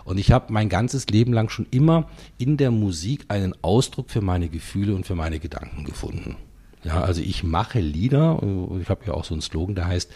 [0.05, 2.09] Und ich habe mein ganzes Leben lang schon immer
[2.39, 6.37] in der Musik einen Ausdruck für meine Gefühle und für meine Gedanken gefunden.
[6.85, 8.41] Ja, also ich mache Lieder,
[8.80, 10.11] ich habe ja auch so einen Slogan, der heißt,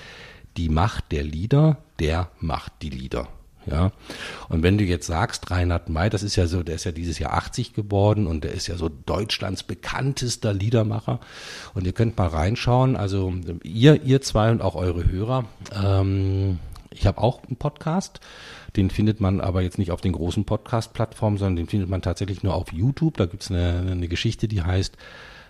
[0.56, 3.28] die Macht der Lieder, der macht die Lieder.
[3.68, 3.90] Ja,
[4.48, 7.18] und wenn du jetzt sagst, Reinhard May, das ist ja so, der ist ja dieses
[7.18, 11.18] Jahr 80 geworden und der ist ja so Deutschlands bekanntester Liedermacher.
[11.74, 15.46] Und ihr könnt mal reinschauen, also ihr, ihr zwei und auch eure Hörer.
[15.74, 16.60] Ähm,
[16.90, 18.20] ich habe auch einen Podcast,
[18.76, 22.44] den findet man aber jetzt nicht auf den großen Podcast-Plattformen, sondern den findet man tatsächlich
[22.44, 23.16] nur auf YouTube.
[23.16, 24.96] Da gibt's eine, eine Geschichte, die heißt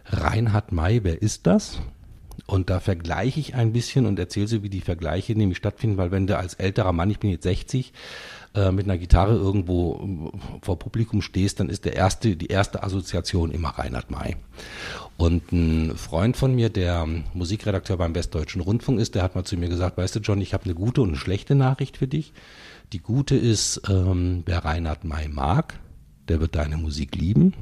[0.09, 1.80] Reinhard May, wer ist das?
[2.46, 6.11] Und da vergleiche ich ein bisschen und erzähle so, wie die Vergleiche nämlich stattfinden, weil
[6.11, 7.92] wenn du als älterer Mann, ich bin jetzt 60,
[8.54, 12.82] äh, mit einer Gitarre irgendwo äh, vor Publikum stehst, dann ist der erste, die erste
[12.82, 14.36] Assoziation immer Reinhard May.
[15.16, 19.57] Und ein Freund von mir, der Musikredakteur beim Westdeutschen Rundfunk ist, der hat mal zu
[19.57, 22.32] mir gesagt, weißt du John, ich habe eine gute und eine schlechte Nachricht für dich.
[22.92, 25.80] Die gute ist, ähm, wer Reinhard May mag,
[26.28, 27.54] der wird deine Musik lieben.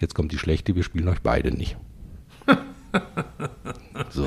[0.00, 1.76] Jetzt kommt die schlechte, wir spielen euch beide nicht.
[4.10, 4.26] so.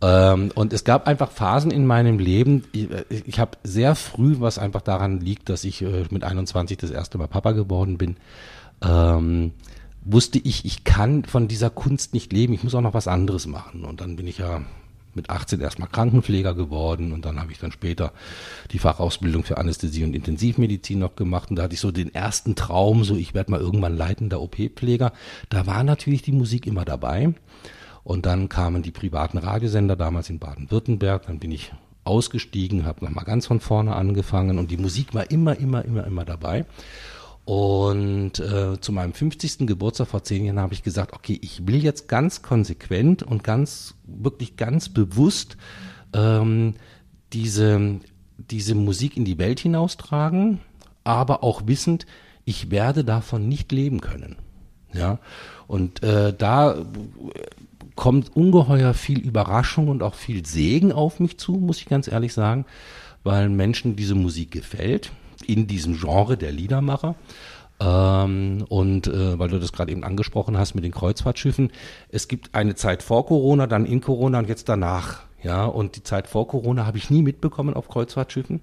[0.00, 4.58] Ähm, und es gab einfach Phasen in meinem Leben, ich, ich habe sehr früh, was
[4.58, 8.16] einfach daran liegt, dass ich äh, mit 21 das erste Mal Papa geworden bin,
[8.82, 9.52] ähm,
[10.02, 13.46] wusste ich, ich kann von dieser Kunst nicht leben, ich muss auch noch was anderes
[13.46, 13.84] machen.
[13.84, 14.62] Und dann bin ich ja
[15.14, 18.12] mit 18 erstmal Krankenpfleger geworden und dann habe ich dann später
[18.70, 22.54] die Fachausbildung für Anästhesie und Intensivmedizin noch gemacht und da hatte ich so den ersten
[22.54, 25.12] Traum, so ich werde mal irgendwann leitender OP-Pfleger.
[25.48, 27.34] Da war natürlich die Musik immer dabei
[28.04, 31.72] und dann kamen die privaten Radiosender damals in Baden-Württemberg, dann bin ich
[32.04, 36.24] ausgestiegen, habe nochmal ganz von vorne angefangen und die Musik war immer, immer, immer, immer
[36.24, 36.64] dabei.
[37.48, 39.66] Und äh, zu meinem 50.
[39.66, 43.94] Geburtstag vor zehn Jahren habe ich gesagt, okay, ich will jetzt ganz konsequent und ganz,
[44.04, 45.56] wirklich ganz bewusst
[46.12, 46.74] ähm,
[47.32, 48.00] diese,
[48.36, 50.60] diese Musik in die Welt hinaustragen,
[51.04, 52.04] aber auch wissend,
[52.44, 54.36] ich werde davon nicht leben können.
[54.92, 55.18] Ja,
[55.68, 56.84] und äh, da
[57.94, 62.34] kommt ungeheuer viel Überraschung und auch viel Segen auf mich zu, muss ich ganz ehrlich
[62.34, 62.66] sagen,
[63.24, 65.12] weil Menschen diese Musik gefällt,
[65.46, 67.14] in diesem Genre der Liedermacher.
[67.80, 71.70] Ähm, und äh, weil du das gerade eben angesprochen hast mit den Kreuzfahrtschiffen,
[72.10, 75.22] es gibt eine Zeit vor Corona, dann in Corona und jetzt danach.
[75.42, 78.60] Ja, und die Zeit vor Corona habe ich nie mitbekommen auf Kreuzfahrtschiffen.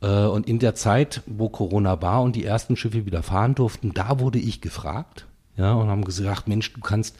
[0.00, 3.94] Äh, und in der Zeit, wo Corona war und die ersten Schiffe wieder fahren durften,
[3.94, 5.26] da wurde ich gefragt.
[5.56, 7.16] Ja, und haben gesagt, Mensch, du kannst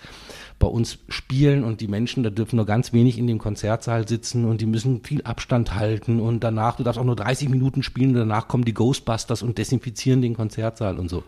[0.62, 4.44] bei uns spielen und die Menschen, da dürfen nur ganz wenig in dem Konzertsaal sitzen
[4.44, 8.10] und die müssen viel Abstand halten und danach, du darfst auch nur 30 Minuten spielen
[8.10, 11.24] und danach kommen die Ghostbusters und desinfizieren den Konzertsaal und so.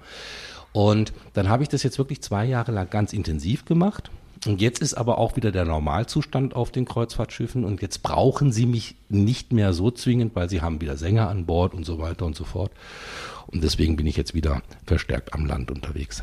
[0.73, 4.09] Und dann habe ich das jetzt wirklich zwei Jahre lang ganz intensiv gemacht.
[4.47, 8.67] Und jetzt ist aber auch wieder der Normalzustand auf den Kreuzfahrtschiffen und jetzt brauchen sie
[8.67, 12.25] mich nicht mehr so zwingend, weil sie haben wieder Sänger an Bord und so weiter
[12.25, 12.71] und so fort.
[13.49, 16.23] Und deswegen bin ich jetzt wieder verstärkt am Land unterwegs.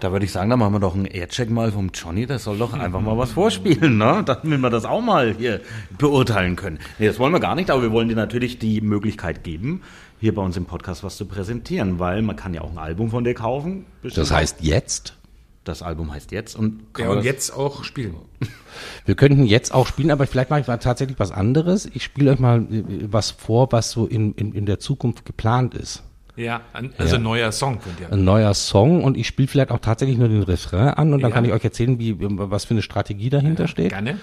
[0.00, 2.56] Da würde ich sagen, da machen wir doch einen Aircheck mal vom Johnny, der soll
[2.56, 4.22] doch einfach mal was vorspielen, ne?
[4.26, 5.60] Damit wir das auch mal hier
[5.98, 6.78] beurteilen können.
[6.98, 9.82] Nee, das wollen wir gar nicht, aber wir wollen dir natürlich die Möglichkeit geben,
[10.18, 13.10] hier bei uns im Podcast was zu präsentieren, weil man kann ja auch ein Album
[13.10, 13.84] von dir kaufen.
[14.02, 15.18] Das heißt jetzt?
[15.64, 18.14] Das Album heißt jetzt und Ja, und jetzt auch spielen.
[19.04, 21.84] Wir könnten jetzt auch spielen, aber vielleicht mache ich mal tatsächlich was anderes.
[21.92, 25.74] Ich spiele euch mal äh, was vor, was so in, in, in der Zukunft geplant
[25.74, 26.02] ist.
[26.40, 27.18] Ja, ein, also Ja.
[27.18, 28.10] ein neuer Song könnt ihr.
[28.10, 31.30] Ein neuer Song und ich spiele vielleicht auch tatsächlich nur den Refrain an und dann
[31.30, 31.34] Ja.
[31.34, 33.90] kann ich euch erzählen, wie, was für eine Strategie dahinter steht.
[33.90, 34.18] Gerne.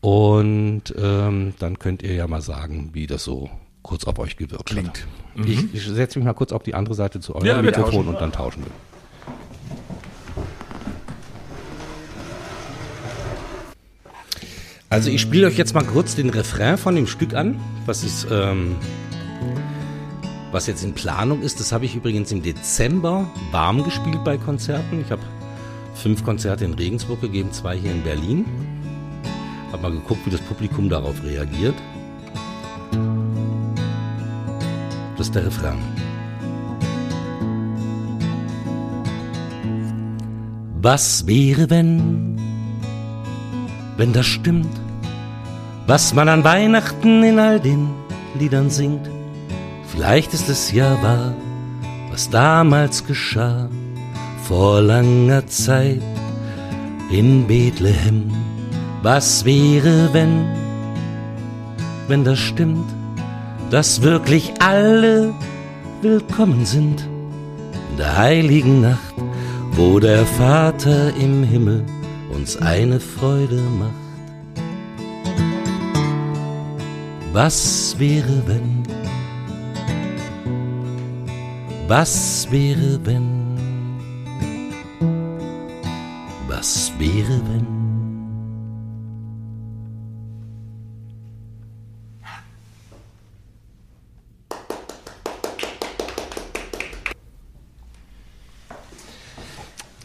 [0.00, 3.48] Und ähm, dann könnt ihr ja mal sagen, wie das so
[3.82, 4.88] kurz auf euch gewirkt Klingt.
[5.34, 5.46] hat.
[5.46, 5.50] Mhm.
[5.50, 8.20] Ich, ich setze mich mal kurz auf die andere Seite zu eurem Ja, Mikrofon und
[8.20, 8.72] dann tauschen wir.
[14.90, 18.26] Also ich spiele euch jetzt mal kurz den Refrain von dem Stück an, was ist,
[18.30, 18.76] ähm,
[20.52, 21.58] was jetzt in Planung ist.
[21.58, 25.00] Das habe ich übrigens im Dezember warm gespielt bei Konzerten.
[25.00, 25.22] Ich habe
[25.94, 28.44] fünf Konzerte in Regensburg gegeben, zwei hier in Berlin.
[29.72, 31.74] Habe mal geguckt, wie das Publikum darauf reagiert.
[35.16, 35.78] Das ist der Refrain.
[40.82, 42.40] Was wäre, wenn,
[43.96, 44.68] wenn das stimmt,
[45.86, 47.88] was man an Weihnachten in all den
[48.38, 49.11] Liedern singt?
[49.92, 51.34] Vielleicht ist es ja wahr,
[52.10, 53.68] was damals geschah,
[54.44, 56.00] vor langer Zeit
[57.10, 58.32] in Bethlehem.
[59.02, 60.46] Was wäre, wenn,
[62.08, 62.88] wenn das stimmt,
[63.70, 65.34] dass wirklich alle
[66.00, 67.06] willkommen sind
[67.90, 69.14] in der heiligen Nacht,
[69.72, 71.84] wo der Vater im Himmel
[72.34, 73.92] uns eine Freude macht.
[77.34, 78.81] Was wäre, wenn?
[81.94, 83.20] Was wäre, wenn?
[86.48, 87.66] Was wäre, wenn?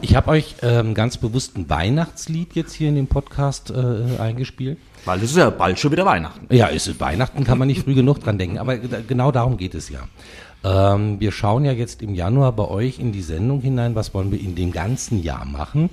[0.02, 4.78] Ich habe euch ähm, ganz bewusst ein Weihnachtslied jetzt hier in dem Podcast äh, eingespielt.
[5.06, 6.54] Weil es ist ja bald schon wieder Weihnachten.
[6.54, 8.58] Ja, ist es Weihnachten, kann man nicht früh genug dran denken.
[8.58, 10.02] Aber genau darum geht es ja.
[10.64, 14.32] Ähm, wir schauen ja jetzt im Januar bei euch in die Sendung hinein, was wollen
[14.32, 15.90] wir in dem ganzen Jahr machen.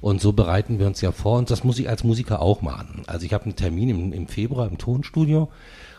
[0.00, 3.04] Und so bereiten wir uns ja vor und das muss ich als Musiker auch machen.
[3.06, 5.48] Also ich habe einen Termin im, im Februar im Tonstudio.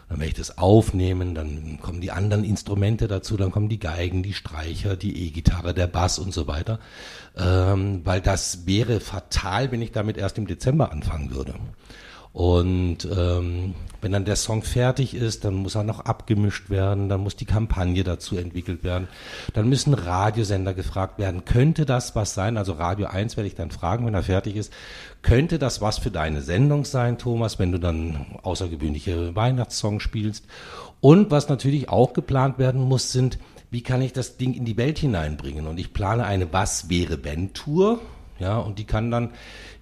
[0.10, 4.22] Dann werde ich das aufnehmen, dann kommen die anderen Instrumente dazu, dann kommen die Geigen,
[4.22, 6.80] die Streicher, die E-Gitarre, der Bass und so weiter.
[7.38, 11.56] Ähm, weil das wäre fatal, wenn ich damit erst im Dezember anfangen würde.
[12.34, 17.22] Und ähm, wenn dann der Song fertig ist, dann muss er noch abgemischt werden, dann
[17.22, 19.08] muss die Kampagne dazu entwickelt werden,
[19.54, 22.58] dann müssen Radiosender gefragt werden, könnte das was sein?
[22.58, 24.74] Also Radio 1 werde ich dann fragen, wenn er fertig ist,
[25.22, 30.46] könnte das was für deine Sendung sein, Thomas, wenn du dann außergewöhnliche Weihnachtssongs spielst?
[31.02, 33.38] Und was natürlich auch geplant werden muss, sind,
[33.70, 35.68] wie kann ich das Ding in die Welt hineinbringen?
[35.68, 38.00] Und ich plane eine Was wäre wenn Tour,
[38.40, 39.30] ja, und die kann dann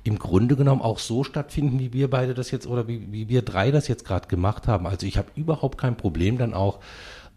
[0.04, 3.44] im Grunde genommen auch so stattfinden, wie wir beide das jetzt oder wie, wie wir
[3.44, 4.88] drei das jetzt gerade gemacht haben.
[4.88, 6.80] Also ich habe überhaupt kein Problem, dann auch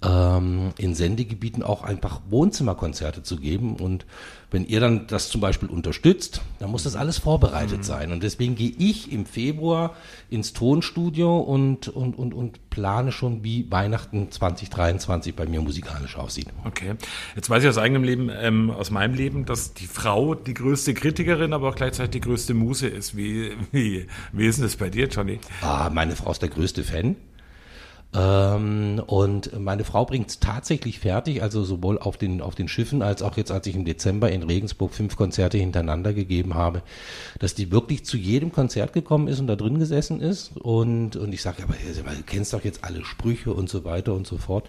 [0.05, 3.77] ähm, in Sendegebieten auch einfach Wohnzimmerkonzerte zu geben.
[3.77, 4.07] Und
[4.51, 8.13] wenn ihr dann das zum Beispiel unterstützt, dann muss das alles vorbereitet sein.
[8.13, 9.95] Und deswegen gehe ich im Februar
[10.31, 16.47] ins Tonstudio und, und, und, und plane schon, wie Weihnachten 2023 bei mir musikalisch aussieht.
[16.65, 16.95] Okay.
[17.35, 20.95] Jetzt weiß ich aus eigenem Leben, ähm, aus meinem Leben, dass die Frau die größte
[20.95, 23.17] Kritikerin, aber auch gleichzeitig die größte Muse ist.
[23.17, 25.41] Wie, wie, wie ist denn das bei dir, Johnny?
[25.63, 27.17] Ah, meine Frau ist der größte Fan.
[28.15, 33.03] Ähm, und meine Frau bringt es tatsächlich fertig, also sowohl auf den, auf den Schiffen
[33.03, 36.83] als auch jetzt, als ich im Dezember in Regensburg fünf Konzerte hintereinander gegeben habe,
[37.41, 40.57] dass die wirklich zu jedem Konzert gekommen ist und da drin gesessen ist.
[40.57, 44.27] Und, und ich sage, aber du kennst doch jetzt alle Sprüche und so weiter und
[44.27, 44.69] so fort.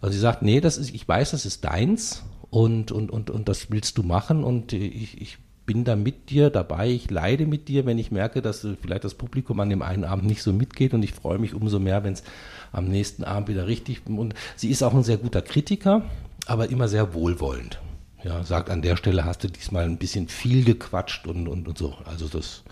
[0.00, 3.48] Und sie sagt, nee, das ist, ich weiß, das ist deins und, und, und, und
[3.48, 5.38] das willst du machen und ich, ich
[5.70, 9.14] bin da mit dir dabei, ich leide mit dir, wenn ich merke, dass vielleicht das
[9.14, 12.14] Publikum an dem einen Abend nicht so mitgeht und ich freue mich umso mehr, wenn
[12.14, 12.24] es
[12.72, 16.02] am nächsten Abend wieder richtig und sie ist auch ein sehr guter Kritiker,
[16.46, 17.80] aber immer sehr wohlwollend.
[18.24, 21.78] Ja, sagt an der Stelle hast du diesmal ein bisschen viel gequatscht und, und, und
[21.78, 21.94] so.
[22.04, 22.64] Also das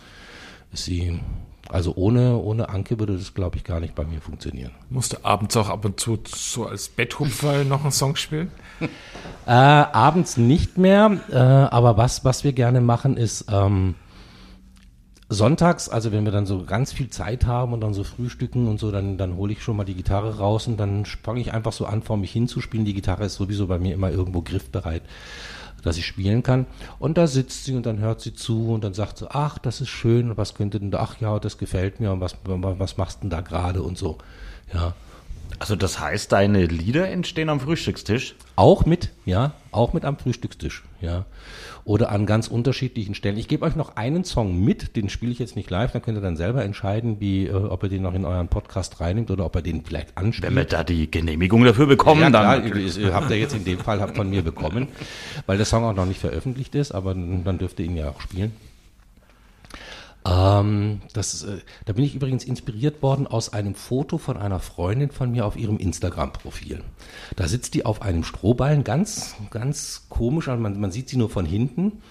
[0.72, 1.20] ist sie
[1.68, 4.72] also ohne, ohne Anke würde das, glaube ich, gar nicht bei mir funktionieren.
[4.90, 8.50] Musst du abends auch ab und zu so als Betthupfer noch einen Song spielen?
[9.46, 13.94] Äh, abends nicht mehr, äh, aber was, was wir gerne machen, ist ähm,
[15.30, 18.78] sonntags, also wenn wir dann so ganz viel Zeit haben und dann so frühstücken und
[18.78, 21.72] so, dann, dann hole ich schon mal die Gitarre raus und dann fange ich einfach
[21.72, 22.84] so an, vor mich hinzuspielen.
[22.84, 25.02] Die Gitarre ist sowieso bei mir immer irgendwo griffbereit
[25.82, 26.66] dass ich spielen kann.
[26.98, 29.80] Und da sitzt sie und dann hört sie zu und dann sagt sie, ach, das
[29.80, 33.18] ist schön was könnte denn da, ach ja, das gefällt mir und was, was machst
[33.18, 34.18] du denn da gerade und so.
[34.72, 34.94] Ja.
[35.58, 38.34] Also das heißt, deine Lieder entstehen am Frühstückstisch?
[38.56, 41.26] Auch mit, ja, auch mit am Frühstückstisch, ja.
[41.84, 43.38] Oder an ganz unterschiedlichen Stellen.
[43.38, 46.18] Ich gebe euch noch einen Song mit, den spiele ich jetzt nicht live, dann könnt
[46.18, 49.46] ihr dann selber entscheiden, wie, äh, ob ihr den noch in euren Podcast reinnimmt oder
[49.46, 50.50] ob ihr den vielleicht anspielt.
[50.50, 52.70] Wenn wir da die Genehmigung dafür bekommen, ja, dann.
[52.70, 54.88] Klar, ihr habt ihr jetzt in dem Fall von mir bekommen,
[55.46, 58.20] weil der Song auch noch nicht veröffentlicht ist, aber dann dürft ihr ihn ja auch
[58.20, 58.52] spielen.
[60.28, 65.10] Ähm, das, äh, da bin ich übrigens inspiriert worden aus einem Foto von einer Freundin
[65.10, 66.82] von mir auf ihrem Instagram-Profil.
[67.36, 71.30] Da sitzt die auf einem Strohballen, ganz, ganz komisch, also man, man sieht sie nur
[71.30, 72.02] von hinten.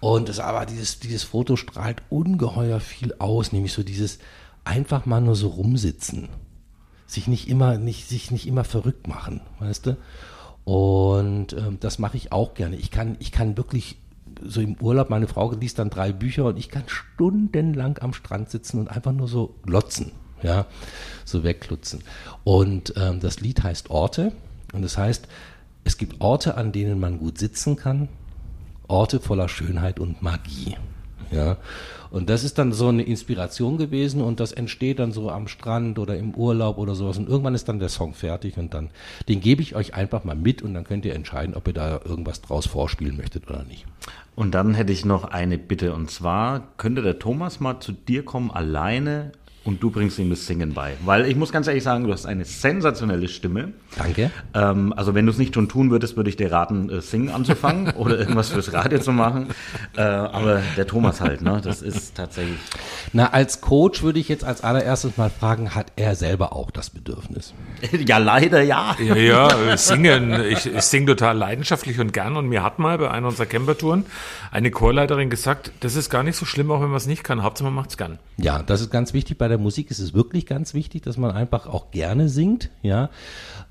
[0.00, 4.18] Und das, aber dieses, dieses Foto strahlt ungeheuer viel aus, nämlich so dieses
[4.64, 6.28] einfach mal nur so rumsitzen.
[7.06, 9.96] Sich nicht immer, nicht, sich nicht immer verrückt machen, weißt du?
[10.64, 12.76] Und ähm, das mache ich auch gerne.
[12.76, 13.96] Ich kann, ich kann wirklich
[14.44, 18.50] so im Urlaub, meine Frau liest dann drei Bücher und ich kann stundenlang am Strand
[18.50, 20.12] sitzen und einfach nur so glotzen,
[20.42, 20.66] ja,
[21.24, 22.02] so wegklutzen.
[22.44, 24.32] Und ähm, das Lied heißt Orte
[24.72, 25.28] und das heißt,
[25.84, 28.08] es gibt Orte, an denen man gut sitzen kann,
[28.88, 30.76] Orte voller Schönheit und Magie.
[31.30, 31.58] Ja,
[32.10, 35.98] und das ist dann so eine Inspiration gewesen und das entsteht dann so am Strand
[35.98, 38.90] oder im Urlaub oder sowas und irgendwann ist dann der Song fertig und dann,
[39.28, 42.00] den gebe ich euch einfach mal mit und dann könnt ihr entscheiden, ob ihr da
[42.04, 43.86] irgendwas draus vorspielen möchtet oder nicht.
[44.34, 48.24] Und dann hätte ich noch eine Bitte und zwar, könnte der Thomas mal zu dir
[48.24, 49.32] kommen alleine
[49.68, 50.94] und du bringst ihm das Singen bei.
[51.04, 53.74] Weil ich muss ganz ehrlich sagen, du hast eine sensationelle Stimme.
[53.98, 54.30] Danke.
[54.54, 57.28] Ähm, also wenn du es nicht schon tun würdest, würde ich dir raten, äh, Singen
[57.28, 59.48] anzufangen oder irgendwas fürs Radio zu machen.
[59.94, 61.60] Äh, aber der Thomas halt, ne?
[61.62, 62.58] Das ist tatsächlich.
[63.12, 66.88] Na, als Coach würde ich jetzt als allererstes mal fragen, hat er selber auch das
[66.88, 67.52] Bedürfnis?
[68.06, 68.96] ja, leider ja.
[68.98, 70.32] Ja, ja, singen.
[70.48, 72.36] Ich, ich singe total leidenschaftlich und gern.
[72.36, 74.06] Und mir hat mal bei einer unserer Campertouren
[74.50, 77.42] eine Chorleiterin gesagt, das ist gar nicht so schlimm, auch wenn man es nicht kann.
[77.42, 78.18] Hauptsache man macht es gern.
[78.38, 81.30] Ja, das ist ganz wichtig bei der Musik ist es wirklich ganz wichtig, dass man
[81.30, 83.10] einfach auch gerne singt, ja.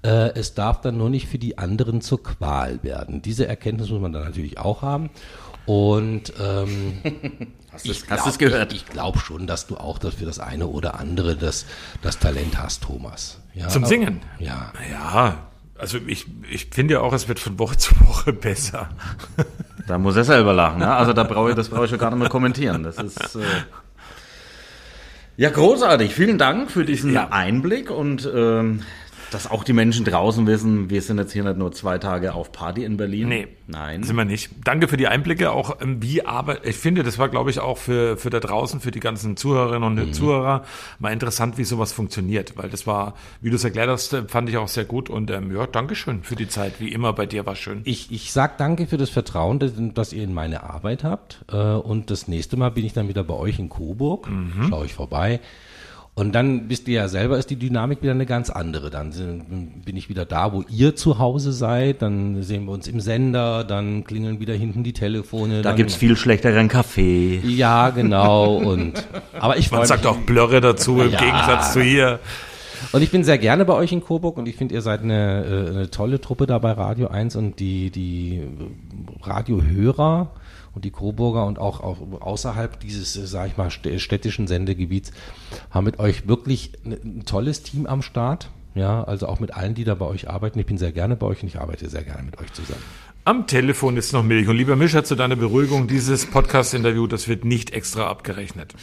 [0.04, 3.22] Äh, es darf dann nur nicht für die anderen zur Qual werden.
[3.22, 5.10] Diese Erkenntnis muss man dann natürlich auch haben.
[5.66, 7.00] Und ähm,
[7.72, 8.72] hast du es gehört?
[8.72, 11.66] Ich, ich glaube schon, dass du auch das für das eine oder andere das,
[12.02, 13.40] das Talent hast, Thomas.
[13.54, 14.22] Ja, Zum Singen?
[14.40, 14.72] Ja.
[14.92, 18.90] Ja, also ich, ich finde ja auch, es wird von Woche zu Woche besser.
[19.88, 20.80] Da muss er selber lachen.
[20.80, 20.94] Ne?
[20.94, 22.84] Also da brauche ich, das brauche ich schon gar nicht mehr kommentieren.
[22.84, 23.44] Das ist äh
[25.38, 26.14] ja großartig.
[26.14, 27.30] Vielen Dank für diesen ja.
[27.30, 28.82] Einblick und ähm,
[29.32, 32.52] dass auch die Menschen draußen wissen, wir sind jetzt hier nicht nur zwei Tage auf
[32.52, 33.28] Party in Berlin.
[33.28, 34.04] Nee, nein.
[34.04, 34.52] Sind wir nicht.
[34.64, 35.52] Danke für die Einblicke.
[35.52, 38.80] Auch ähm, wie aber ich finde, das war, glaube ich, auch für, für da draußen,
[38.80, 40.14] für die ganzen Zuhörerinnen und mhm.
[40.14, 40.64] Zuhörer
[41.00, 42.54] mal interessant, wie sowas funktioniert.
[42.58, 45.10] Weil das war, wie du es erklärt hast, fand ich auch sehr gut.
[45.10, 46.80] Und ähm, ja, Dankeschön für die Zeit.
[46.80, 47.82] Wie immer bei dir war schön.
[47.84, 51.44] Ich, ich sag danke für das Vertrauen, das, das ihr in meine Arbeit habt.
[51.52, 54.30] Äh, und das nächste Mal bin ich dann wieder bei euch in Coburg.
[54.30, 54.68] Mhm.
[54.70, 55.40] Schaue ich vorbei.
[56.18, 58.90] Und dann wisst ihr ja selber, ist die Dynamik wieder eine ganz andere.
[58.90, 59.12] Dann
[59.86, 62.02] bin ich wieder da, wo ihr zu Hause seid.
[62.02, 63.64] Dann sehen wir uns im Sender.
[63.64, 65.62] Dann klingeln wieder hinten die Telefone.
[65.62, 67.40] Da gibt's viel schlechteren Kaffee.
[67.46, 68.56] Ja, genau.
[68.56, 68.94] Und
[69.40, 71.20] aber ich Man sagt auch Blöre dazu im ja.
[71.20, 72.20] Gegensatz zu hier.
[72.94, 75.46] Und ich bin sehr gerne bei euch in Coburg und ich finde, ihr seid eine,
[75.46, 78.42] äh, eine tolle Truppe da bei Radio 1 und die, die
[79.22, 80.32] Radiohörer
[80.78, 85.12] und die Coburger und auch, auch außerhalb dieses, äh, sage ich mal, städtischen Sendegebiets
[85.72, 88.52] haben mit euch wirklich ein tolles Team am Start.
[88.76, 90.60] Ja, also auch mit allen, die da bei euch arbeiten.
[90.60, 92.84] Ich bin sehr gerne bei euch und ich arbeite sehr gerne mit euch zusammen.
[93.26, 94.48] Am Telefon ist noch Milch.
[94.48, 98.76] Und lieber Mischer, zu deiner Beruhigung, dieses Podcast-Interview, das wird nicht extra abgerechnet.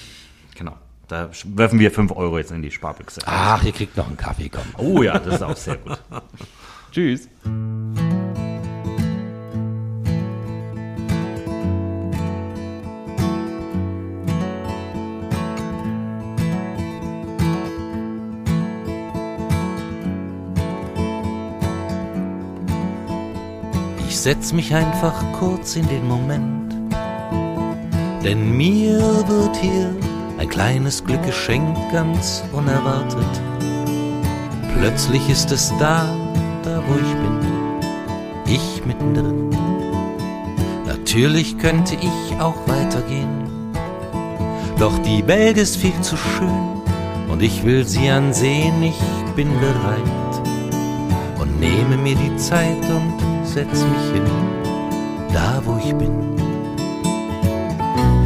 [0.59, 0.77] Genau.
[1.07, 3.21] Da werfen wir 5 Euro jetzt in die Sparbüchse.
[3.27, 4.65] Ach, ihr kriegt noch einen Kaffee, komm.
[4.79, 5.97] Oh ja, das ist auch sehr gut.
[6.91, 7.29] Tschüss.
[24.25, 26.73] Setz mich einfach kurz in den Moment,
[28.25, 28.99] denn mir
[29.29, 29.95] wird hier
[30.39, 33.43] ein kleines Glück geschenkt, ganz unerwartet.
[34.79, 36.09] Plötzlich ist es da,
[36.63, 39.51] da wo ich bin, ich mittendrin.
[40.87, 43.47] Natürlich könnte ich auch weitergehen,
[44.79, 46.81] doch die Welt ist viel zu schön
[47.31, 50.43] und ich will sie ansehen, ich bin bereit
[51.39, 54.25] und nehme mir die Zeit und setz mich hin,
[55.33, 56.11] da wo ich bin.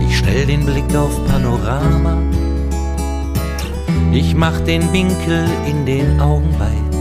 [0.06, 2.16] Ich stell den Blick auf Panorama,
[4.10, 6.96] ich mach den Winkel in den Augen weit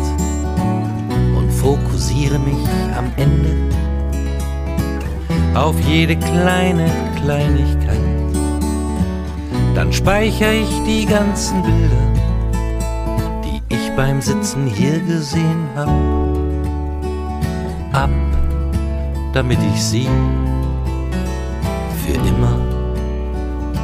[1.38, 2.68] und fokussiere mich
[2.98, 3.56] am Ende
[5.56, 6.92] auf jede kleine
[7.24, 7.98] Kleinigkeit.
[9.74, 12.04] Dann speichere ich die ganzen Bilder,
[13.46, 16.27] die ich beim Sitzen hier gesehen hab,
[17.98, 18.10] ab,
[19.34, 20.08] damit ich sie
[22.02, 22.56] für immer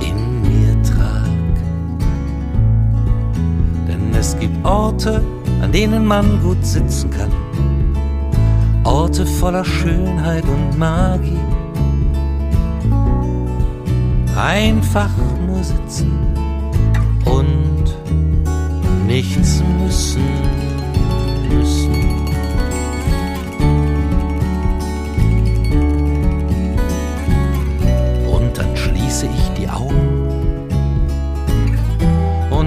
[0.02, 1.54] in mir trag.
[3.88, 5.22] Denn es gibt Orte,
[5.62, 7.32] an denen man gut sitzen kann.
[8.84, 11.40] Orte voller Schönheit und Magie.
[14.36, 15.10] Einfach
[15.48, 16.12] nur sitzen
[17.26, 17.86] und
[19.08, 20.24] nichts müssen,
[21.50, 21.83] müssen.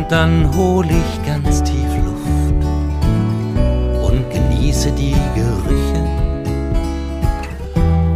[0.09, 2.65] Dann hole ich ganz tief Luft
[4.09, 6.05] und genieße die Gerüche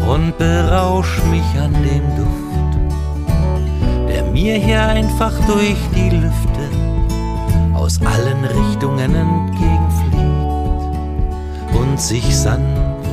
[0.08, 2.78] und berausch mich an dem Duft,
[4.08, 6.68] der mir hier einfach durch die Lüfte
[7.74, 10.20] aus allen Richtungen entgegenfliegt
[11.74, 13.08] und sich sanft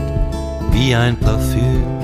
[0.71, 1.97] wie ein Parfüm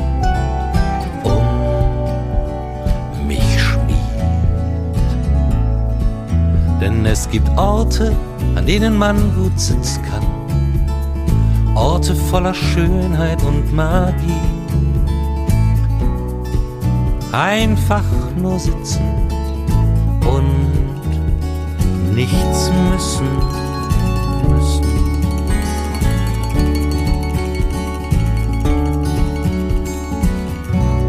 [7.06, 8.16] Es gibt Orte,
[8.56, 10.24] an denen man gut sitzen kann.
[11.76, 14.14] Orte voller Schönheit und Magie.
[17.32, 18.04] Einfach
[18.38, 19.02] nur sitzen
[20.26, 20.72] und
[22.16, 23.28] nichts müssen.
[24.50, 24.84] müssen.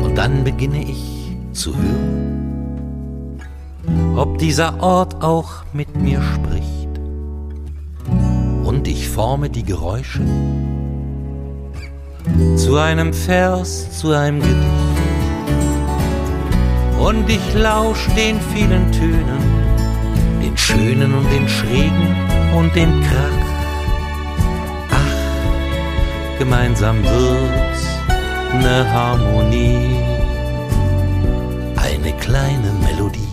[0.02, 2.23] Und dann beginne ich zu hören,
[4.16, 6.88] ob dieser Ort auch mit mir spricht.
[8.64, 10.22] Und ich forme die Geräusche
[12.56, 14.58] zu einem Vers, zu einem Gedicht.
[16.98, 19.42] Und ich lausch den vielen Tönen,
[20.42, 22.16] den schönen und den schrägen
[22.56, 23.44] und dem Krach.
[24.90, 27.84] Ach, gemeinsam wird's
[28.62, 29.96] ne Harmonie,
[31.76, 33.23] eine kleine Melodie.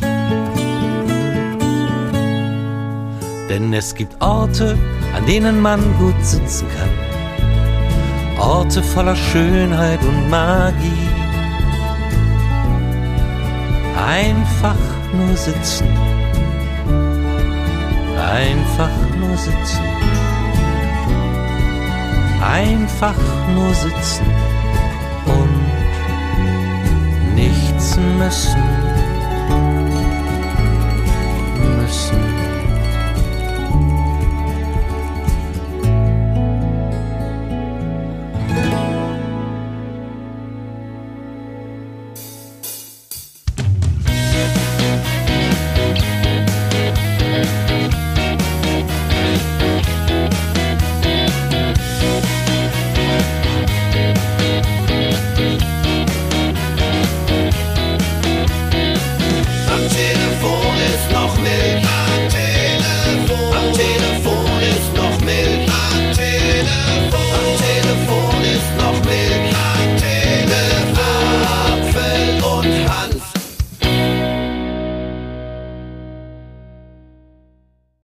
[3.52, 4.78] Denn es gibt Orte,
[5.14, 6.90] an denen man gut sitzen kann.
[8.40, 11.10] Orte voller Schönheit und Magie.
[14.08, 14.78] Einfach
[15.12, 15.86] nur sitzen.
[18.18, 18.90] Einfach
[19.20, 19.84] nur sitzen.
[22.42, 23.18] Einfach
[23.54, 24.28] nur sitzen
[25.26, 25.60] und
[27.36, 28.91] nichts müssen.